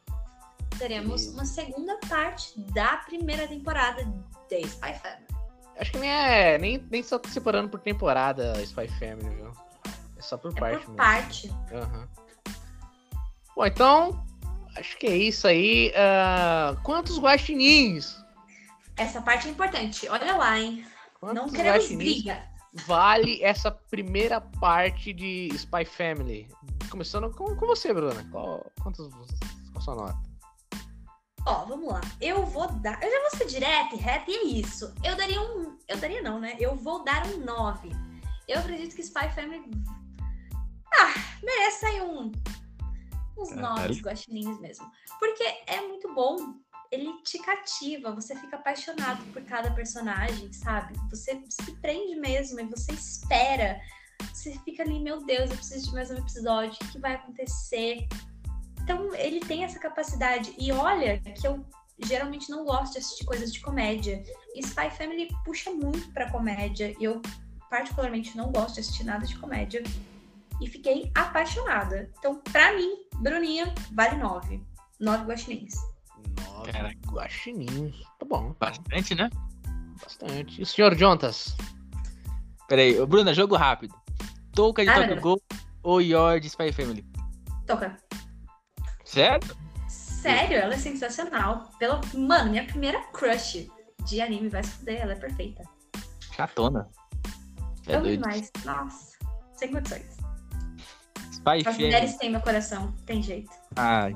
[0.78, 4.04] Teremos uma segunda parte da primeira temporada
[4.48, 5.26] de Spy Family.
[5.78, 6.58] Acho que nem é.
[6.58, 9.52] Nem, nem só separando por temporada Spy Family, viu?
[10.16, 10.96] É só por É parte por mesmo.
[10.96, 11.54] parte.
[11.72, 12.08] Aham.
[13.54, 14.26] Bom, então.
[14.76, 15.92] Acho que é isso aí.
[15.96, 18.14] Ah, quantos guaxinins?
[18.96, 20.06] Essa parte é importante.
[20.08, 20.84] Olha lá, hein?
[21.18, 22.42] Quantos não queremos briga.
[22.86, 26.46] vale essa primeira parte de Spy Family?
[26.90, 28.22] Começando com, com você, Bruna.
[28.30, 29.26] Qual, quantos, qual
[29.76, 30.25] a sua nota?
[31.46, 32.00] Ó, vamos lá.
[32.20, 33.00] Eu vou dar.
[33.00, 34.92] Eu já vou ser direta e reta e é isso.
[35.04, 35.78] Eu daria um.
[35.86, 36.56] Eu daria não, né?
[36.58, 37.88] Eu vou dar um 9.
[38.48, 39.70] Eu acredito que Spy Family.
[40.92, 42.32] Ah, merece aí um.
[43.38, 43.88] Uns Caralho.
[43.88, 44.90] 9 guaxinins mesmo.
[45.20, 46.36] Porque é muito bom.
[46.90, 50.94] Ele te cativa, você fica apaixonado por cada personagem, sabe?
[51.10, 53.80] Você se prende mesmo e você espera.
[54.32, 56.78] Você fica ali, meu Deus, eu preciso de mais um episódio.
[56.82, 58.06] O que vai acontecer?
[58.86, 60.54] Então, ele tem essa capacidade.
[60.56, 61.66] E olha que eu
[62.04, 64.22] geralmente não gosto de assistir coisas de comédia.
[64.54, 66.94] E Spy Family puxa muito pra comédia.
[67.00, 67.20] E eu,
[67.68, 69.82] particularmente, não gosto de assistir nada de comédia.
[70.62, 72.08] E fiquei apaixonada.
[72.16, 74.62] Então, pra mim, Bruninha, vale 9.
[75.00, 75.74] 9 guaxinins.
[76.44, 76.70] Nove
[77.08, 77.96] guaxinins.
[78.20, 78.54] Tá bom.
[78.60, 79.28] Bastante, né?
[80.00, 80.60] Bastante.
[80.60, 81.56] E o senhor Jontas?
[82.68, 83.96] Pera aí, ô, Bruna, jogo rápido.
[84.52, 85.42] Touca de Ah, Tokyo
[85.82, 87.04] ou Yor de Spy Family?
[87.66, 87.96] Toca.
[89.06, 89.56] Certo?
[89.88, 91.70] Sério, ela é sensacional.
[91.78, 92.00] Pela...
[92.14, 93.68] Mano, minha primeira crush
[94.04, 95.62] de anime vai se fuder, ela é perfeita.
[96.34, 96.88] Chatona.
[97.86, 98.20] É Amo doido.
[98.22, 98.50] demais.
[98.64, 99.16] Nossa,
[99.54, 100.16] sem condições.
[101.32, 101.84] Spy As Family.
[101.84, 103.50] mulheres têm meu coração, tem jeito.
[103.76, 104.08] Ah,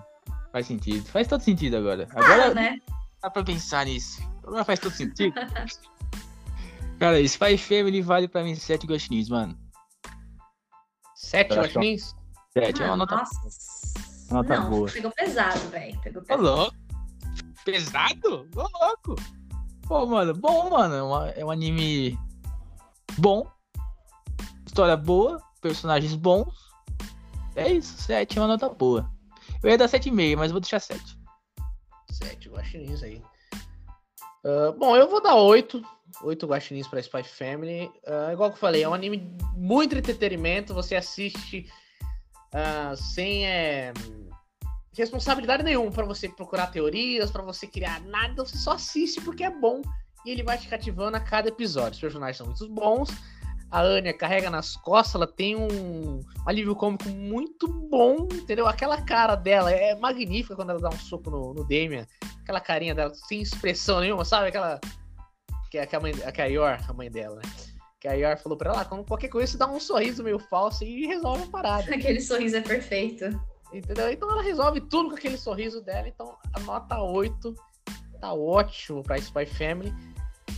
[0.52, 1.06] faz sentido.
[1.08, 2.08] Faz todo sentido agora.
[2.10, 2.78] Agora né?
[3.22, 4.20] dá pra pensar nisso.
[4.42, 5.32] Agora faz todo sentido.
[6.98, 9.56] Cara, Spy Family vale pra mim 7 gostinhos, mano.
[11.14, 12.14] Sete Eu acho que- guaxinins?
[12.52, 13.16] 7 é uma Mano, nota.
[13.16, 14.09] Nossa.
[14.30, 14.90] Nota Não, boa.
[14.90, 16.00] pegou pesado, velho.
[16.00, 16.42] Pegou Ô, pesado.
[16.42, 16.76] louco.
[17.64, 18.48] Pesado?
[18.56, 19.16] Ô, louco.
[19.86, 20.94] Pô, mano, bom, mano.
[20.94, 22.18] É uma- É um anime
[23.18, 23.46] bom.
[24.66, 25.40] História boa.
[25.60, 26.54] Personagens bons.
[27.56, 28.00] É isso.
[28.02, 29.10] 7 é uma nota boa.
[29.62, 31.18] Eu ia dar 7,5, mas vou deixar 7.
[32.10, 33.22] Sete guaxinins aí.
[34.44, 35.82] Ah, bom, eu vou dar oito.
[36.22, 37.90] Oito guaxinins pra Spy Family.
[38.06, 40.72] Ah, igual que eu falei, é um anime muito entretenimento.
[40.74, 41.70] Você assiste
[42.52, 43.92] ah, sem é,
[45.00, 48.44] responsabilidade nenhuma pra você procurar teorias, pra você criar nada.
[48.44, 49.82] Você só assiste porque é bom.
[50.24, 51.92] E ele vai te cativando a cada episódio.
[51.92, 53.10] Os personagens são muito bons.
[53.70, 58.66] A Anya carrega nas costas, ela tem um, alívio cômico muito bom, entendeu?
[58.66, 62.04] Aquela cara dela é magnífica quando ela dá um soco no, no Damian.
[62.42, 64.48] Aquela carinha dela sem expressão nenhuma, sabe?
[64.48, 64.80] Aquela.
[65.70, 67.42] Que, é- que, a, mãe, que a Yor, a mãe dela, né?
[68.00, 70.40] Que a Yor falou pra ela, ah, quando qualquer coisa você dá um sorriso meio
[70.40, 71.82] falso e resolve a parada.
[71.94, 73.26] Aquele sorriso é perfeito.
[73.72, 74.10] Entendeu?
[74.10, 76.08] Então ela resolve tudo com aquele sorriso dela.
[76.08, 77.54] Então a nota 8
[78.20, 79.92] tá ótimo pra Spy Family.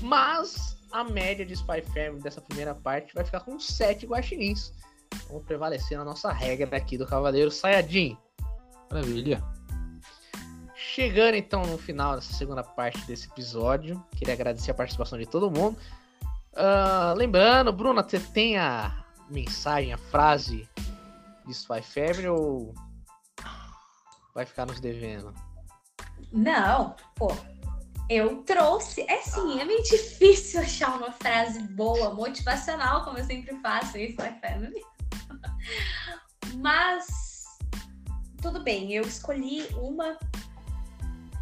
[0.00, 4.72] Mas a média de Spy Family dessa primeira parte vai ficar com 7 guaxinins.
[5.28, 8.16] Vamos prevalecer na nossa regra aqui do Cavaleiro Sayajin.
[8.90, 9.42] Maravilha.
[10.74, 14.02] chegando então no final dessa segunda parte desse episódio.
[14.16, 15.78] Queria agradecer a participação de todo mundo.
[16.52, 20.68] Uh, lembrando, Bruna, você tem a mensagem, a frase
[21.46, 22.74] de Spy Family ou
[24.34, 25.34] vai ficar nos devendo?
[26.32, 27.28] Não, pô.
[28.08, 29.02] Eu trouxe.
[29.08, 34.10] É sim, é meio difícil achar uma frase boa, motivacional, como eu sempre faço em
[34.10, 34.82] Spy Family.
[36.56, 37.44] Mas
[38.40, 40.18] tudo bem, eu escolhi uma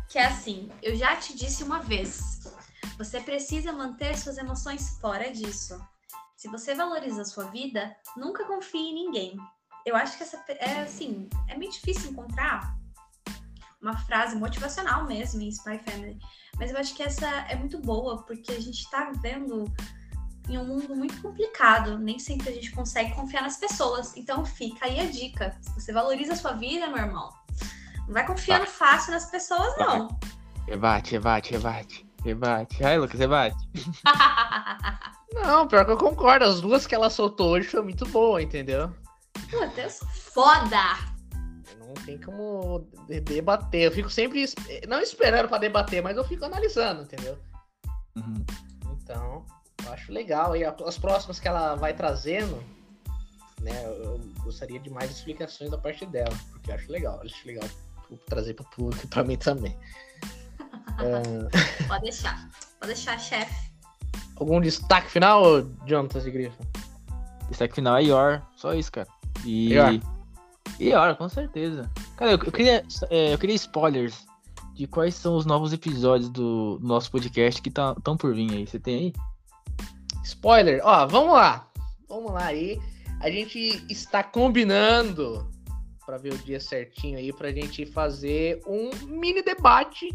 [0.08, 2.54] que é assim: eu já te disse uma vez,
[2.98, 5.80] você precisa manter suas emoções fora disso.
[6.36, 9.36] Se você valoriza a sua vida, nunca confie em ninguém.
[9.84, 12.79] Eu acho que essa é assim, é meio difícil encontrar
[13.80, 16.18] uma frase motivacional mesmo em Spy Family,
[16.58, 19.64] mas eu acho que essa é muito boa porque a gente tá vivendo
[20.48, 24.16] em um mundo muito complicado, nem sempre a gente consegue confiar nas pessoas.
[24.16, 25.56] Então fica aí a dica.
[25.60, 27.30] Se você valoriza a sua vida, meu irmão,
[28.06, 30.08] não vai confiando fácil nas pessoas, não.
[30.66, 32.10] Rebate, rebate, rebate.
[32.24, 32.84] Rebate.
[32.84, 33.56] Ai, Lucas, rebate.
[35.32, 36.44] não, pior que eu concordo.
[36.44, 38.92] As duas que ela soltou hoje foi muito boa, entendeu?
[39.50, 41.19] Puta, eu sou foda!
[41.78, 42.86] Não tem como
[43.24, 43.82] debater.
[43.82, 44.44] Eu fico sempre.
[44.88, 47.38] Não esperando para debater, mas eu fico analisando, entendeu?
[48.16, 48.44] Uhum.
[48.92, 49.44] Então,
[49.84, 50.56] eu acho legal.
[50.56, 52.62] E as próximas que ela vai trazendo,
[53.60, 53.84] né?
[53.84, 57.16] Eu gostaria de mais explicações da parte dela, porque eu acho legal.
[57.16, 57.68] Eu acho legal
[58.26, 59.76] trazer para o público e para mim também.
[60.98, 61.86] é...
[61.86, 62.48] Pode deixar.
[62.80, 63.70] Pode deixar, chefe.
[64.36, 66.64] Algum destaque final, Jonathan de Griffin?
[67.50, 68.42] Destaque final é Yor.
[68.56, 69.08] Só isso, cara.
[69.44, 69.72] E.
[69.72, 70.00] Ior.
[70.78, 71.90] Ior, com certeza.
[72.16, 74.26] Cara, eu, eu queria, é, eu queria spoilers
[74.74, 78.66] de quais são os novos episódios do nosso podcast que estão tá, por vir aí.
[78.66, 79.12] Você tem aí?
[80.24, 81.68] Spoiler, ó, vamos lá.
[82.08, 82.80] Vamos lá aí.
[83.20, 85.46] A gente está combinando
[86.06, 90.08] para ver o dia certinho aí pra gente fazer um mini debate.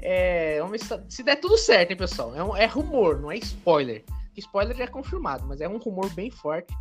[0.00, 2.34] É, vamos ver se, se der tudo certo, hein, pessoal?
[2.34, 4.04] É, um, é rumor, não é spoiler.
[4.36, 6.72] Spoiler já é confirmado, mas é um rumor bem forte.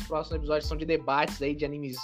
[0.00, 1.96] Os próximos episódios são de debates aí de animes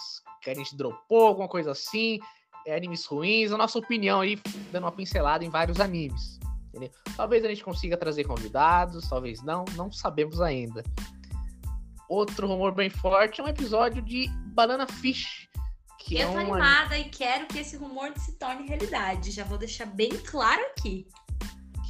[0.43, 2.19] que a gente dropou, alguma coisa assim.
[2.67, 4.39] É, animes ruins, a nossa opinião aí,
[4.71, 6.39] dando uma pincelada em vários animes.
[6.69, 6.91] Entendeu?
[7.17, 10.83] Talvez a gente consiga trazer convidados, talvez não, não sabemos ainda.
[12.09, 15.49] Outro rumor bem forte é um episódio de Banana Fish,
[15.99, 19.31] que eu é tô animada e quero que esse rumor se torne realidade.
[19.31, 21.07] Já vou deixar bem claro aqui.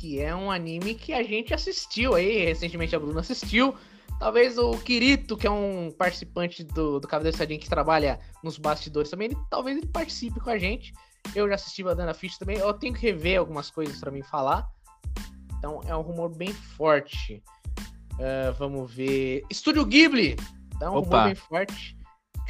[0.00, 3.76] Que é um anime que a gente assistiu aí, recentemente a Bruna assistiu.
[4.18, 9.10] Talvez o Kirito, que é um participante do, do Cavaleiro Sadinho que trabalha nos bastidores
[9.10, 10.92] também, ele, talvez ele participe com a gente.
[11.34, 12.58] Eu já assisti Banana Fish também.
[12.58, 14.68] Eu tenho que rever algumas coisas para mim falar.
[15.58, 17.42] Então é um rumor bem forte.
[18.14, 19.44] Uh, vamos ver.
[19.50, 20.36] Estúdio Ghibli.
[20.80, 21.08] É um Opa.
[21.08, 21.97] rumor bem forte.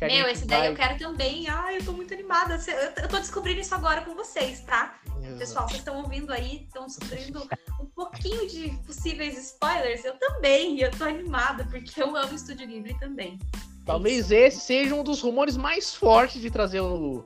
[0.01, 0.69] Meu, esse daí vai...
[0.69, 1.49] eu quero também.
[1.49, 2.59] Ai, eu tô muito animada.
[2.97, 4.99] Eu tô descobrindo isso agora com vocês, tá?
[5.21, 5.39] Exato.
[5.39, 7.49] Pessoal, vocês estão ouvindo aí, estão descobrindo
[7.81, 10.05] um pouquinho de possíveis spoilers.
[10.05, 13.39] Eu também, eu tô animada, porque eu amo Estúdio Ghibli também.
[13.85, 17.25] Talvez é esse seja um dos rumores mais fortes de trazer o.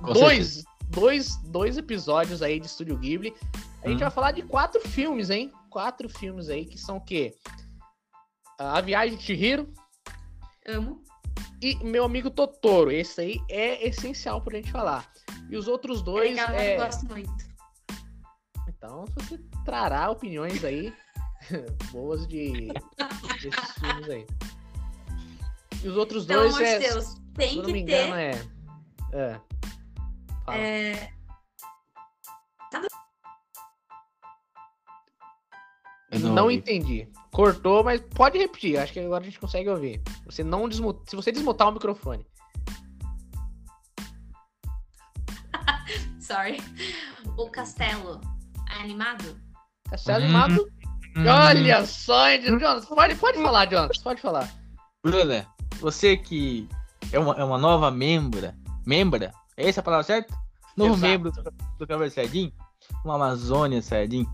[0.00, 3.34] dois, dois, dois episódios aí de Estúdio Ghibli.
[3.82, 4.00] A gente hum.
[4.00, 5.52] vai falar de quatro filmes, hein?
[5.68, 7.34] Quatro filmes aí que são o quê?
[8.58, 9.70] A Viagem de Chihiro.
[10.66, 11.05] Amo
[11.62, 12.90] e meu amigo Totoro.
[12.90, 15.10] Esse aí é essencial pra gente falar.
[15.50, 16.36] E os outros dois.
[16.36, 16.76] É legal, é...
[16.76, 17.56] eu gosto muito.
[18.68, 20.92] Então você trará opiniões aí
[21.90, 22.68] boas de
[23.42, 24.26] desses filmes aí.
[25.82, 26.78] E os outros Pelo dois é.
[26.78, 28.48] De Deus, tem se não que me engano, ter...
[29.12, 29.40] é.
[30.48, 31.10] É.
[36.12, 36.18] é...
[36.18, 37.08] não, não entendi.
[37.36, 38.78] Cortou, mas pode repetir.
[38.78, 40.00] Acho que agora a gente consegue ouvir.
[40.24, 42.26] Você não desmuta, se você desmutar o microfone.
[46.18, 46.56] Sorry.
[47.36, 48.22] O castelo
[48.70, 49.38] é animado?
[49.90, 50.24] Castelo hum.
[50.24, 50.72] animado?
[51.14, 51.26] Hum.
[51.26, 52.86] Olha só, Jonas.
[52.86, 53.98] Pode, pode falar, Jonas.
[53.98, 54.50] Pode falar.
[55.04, 55.46] Bruna,
[55.78, 56.66] você que
[57.12, 58.56] é uma, é uma nova membra.
[58.86, 59.30] Membra?
[59.58, 60.34] É essa a palavra certa?
[60.74, 61.06] Novo Exato.
[61.06, 62.50] membro do, do Sardim?
[63.04, 64.26] Uma Amazônia Sardim.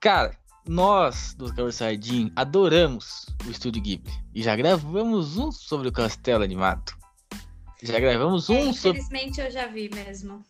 [0.00, 0.39] Cara,
[0.70, 4.12] nós, do Cavaleiro Sardim, adoramos o Estúdio Ghibli.
[4.32, 6.92] E já gravamos um sobre o Castelo Animado.
[7.82, 9.00] Já gravamos um é, sobre...
[9.00, 10.44] Infelizmente eu já vi mesmo.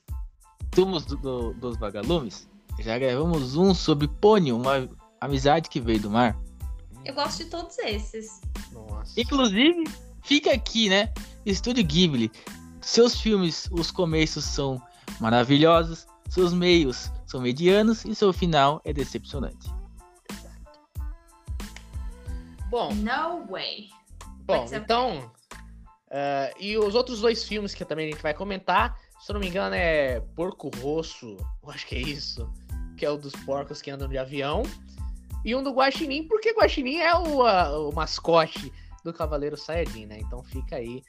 [0.72, 2.46] Túmulos do, do, dos Vagalumes.
[2.80, 4.86] Já gravamos um sobre Pônio, uma
[5.18, 6.38] amizade que veio do mar.
[7.02, 8.42] Eu gosto de todos esses.
[8.72, 9.18] Nossa.
[9.18, 9.84] Inclusive,
[10.22, 11.10] fica aqui, né?
[11.46, 12.30] Estúdio Ghibli.
[12.82, 14.82] Seus filmes, os começos são
[15.18, 19.79] maravilhosos, seus meios são medianos e seu final é decepcionante.
[22.70, 22.94] Bom.
[22.94, 23.88] No way.
[24.46, 25.32] Bom, então.
[26.06, 29.40] Uh, e os outros dois filmes que também a gente vai comentar Se eu não
[29.40, 32.52] me engano, é Porco Rosso, eu acho que é isso,
[32.96, 34.62] que é o dos porcos que andam de avião.
[35.44, 38.72] E um do Guaxinim, porque Guaxinim é o, a, o mascote
[39.04, 40.18] do Cavaleiro Saiyajin, né?
[40.20, 41.02] Então fica aí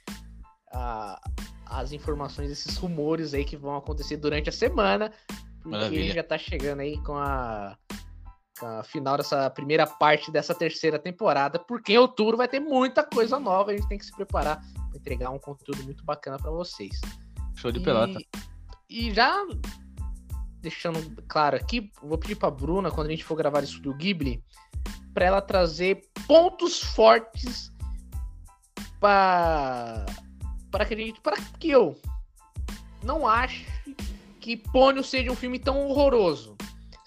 [0.72, 1.20] a,
[1.66, 5.12] as informações, esses rumores aí que vão acontecer durante a semana.
[5.62, 6.14] Porque Maravilha.
[6.14, 7.78] já tá chegando aí com a,
[8.62, 13.40] a final dessa primeira parte dessa terceira temporada, porque em outubro vai ter muita coisa
[13.40, 17.00] nova, a gente tem que se preparar para entregar um conteúdo muito bacana para vocês.
[17.56, 18.20] Show de E- pelota.
[18.90, 19.46] E já
[20.60, 24.44] deixando claro aqui, vou pedir pra Bruna, quando a gente for gravar isso do Ghibli,
[25.14, 27.72] pra ela trazer pontos fortes
[29.00, 30.06] para
[30.70, 32.00] para que a gente, para que eu
[33.04, 33.66] não ache
[34.40, 36.56] que Pônio seja um filme tão horroroso.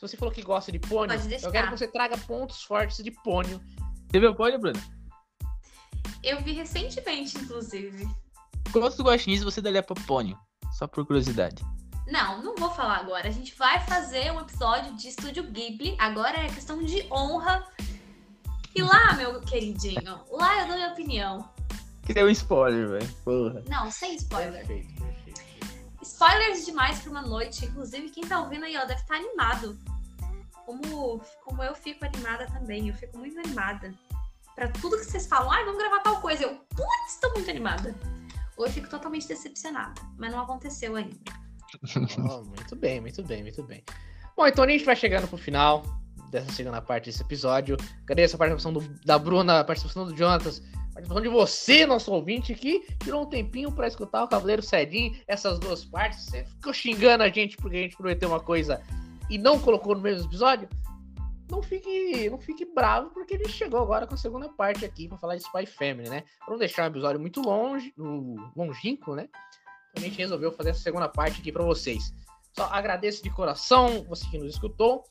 [0.05, 1.47] Você falou que gosta de deixar.
[1.47, 3.59] eu quero que você traga pontos fortes de Pônio.
[4.11, 4.79] Você viu o pódio, Bruno?
[6.23, 8.07] Eu vi recentemente, inclusive.
[8.71, 10.39] Quantos guaxinins você daria pra Pônio?
[10.75, 11.65] Só por curiosidade.
[12.07, 13.29] Não, não vou falar agora.
[13.29, 15.97] A gente vai fazer um episódio de Estúdio Ghibli.
[15.99, 17.67] Agora é questão de honra.
[18.75, 21.49] E lá, meu queridinho, lá eu dou minha opinião.
[22.05, 23.15] Queria um spoiler, velho.
[23.25, 23.63] Porra.
[23.69, 24.67] Não, sem spoiler.
[24.67, 25.41] Perfeito, perfeito.
[26.03, 27.65] Spoilers demais pra uma noite.
[27.65, 29.79] Inclusive, quem tá ouvindo aí, ó, deve estar animado.
[30.67, 32.89] Como, como eu fico animada também.
[32.89, 33.93] Eu fico muito animada.
[34.55, 36.45] Pra tudo que vocês falam, ai, vamos gravar tal coisa.
[36.45, 37.95] Eu, putz, tô muito animada.
[38.57, 40.01] Ou eu fico totalmente decepcionada.
[40.17, 41.17] Mas não aconteceu ainda.
[42.31, 43.83] Oh, muito bem, muito bem, muito bem.
[44.37, 45.83] Bom, então a gente vai chegando pro final
[46.31, 47.77] dessa segunda parte desse episódio.
[48.05, 52.13] Agradeço a participação do- da Bruna, a participação do Jonatas, a participação de você, nosso
[52.13, 56.27] ouvinte, que tirou um tempinho pra escutar o Cavaleiro Cedinho, essas duas partes.
[56.27, 58.81] Você ficou xingando a gente porque a gente prometeu uma coisa
[59.29, 60.69] e não colocou no mesmo episódio.
[61.51, 65.09] Não fique, não fique bravo, porque a gente chegou agora com a segunda parte aqui
[65.09, 66.25] pra falar de Spy Family, né?
[66.39, 67.95] Pra não deixar um episódio muito longe,
[68.57, 69.29] longínquo, né?
[69.97, 72.13] a gente resolveu fazer essa segunda parte aqui para vocês.
[72.53, 75.05] Só agradeço de coração você que nos escutou.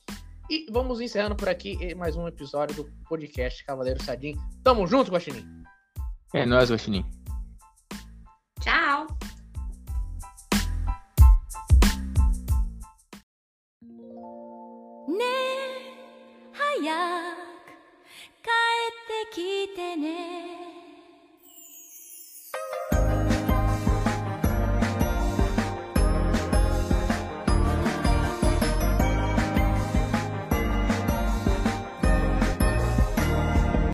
[0.50, 4.36] E vamos encerrando por aqui mais um episódio do podcast Cavaleiro Sadim.
[4.62, 5.44] Tamo junto, Guaxinim.
[6.34, 7.04] É nóis, guaxinim.
[8.60, 9.06] Tchau!
[15.14, 15.94] ねえ
[16.52, 17.34] 早
[17.64, 17.74] く
[18.42, 18.50] 帰
[18.90, 20.73] ってきてね。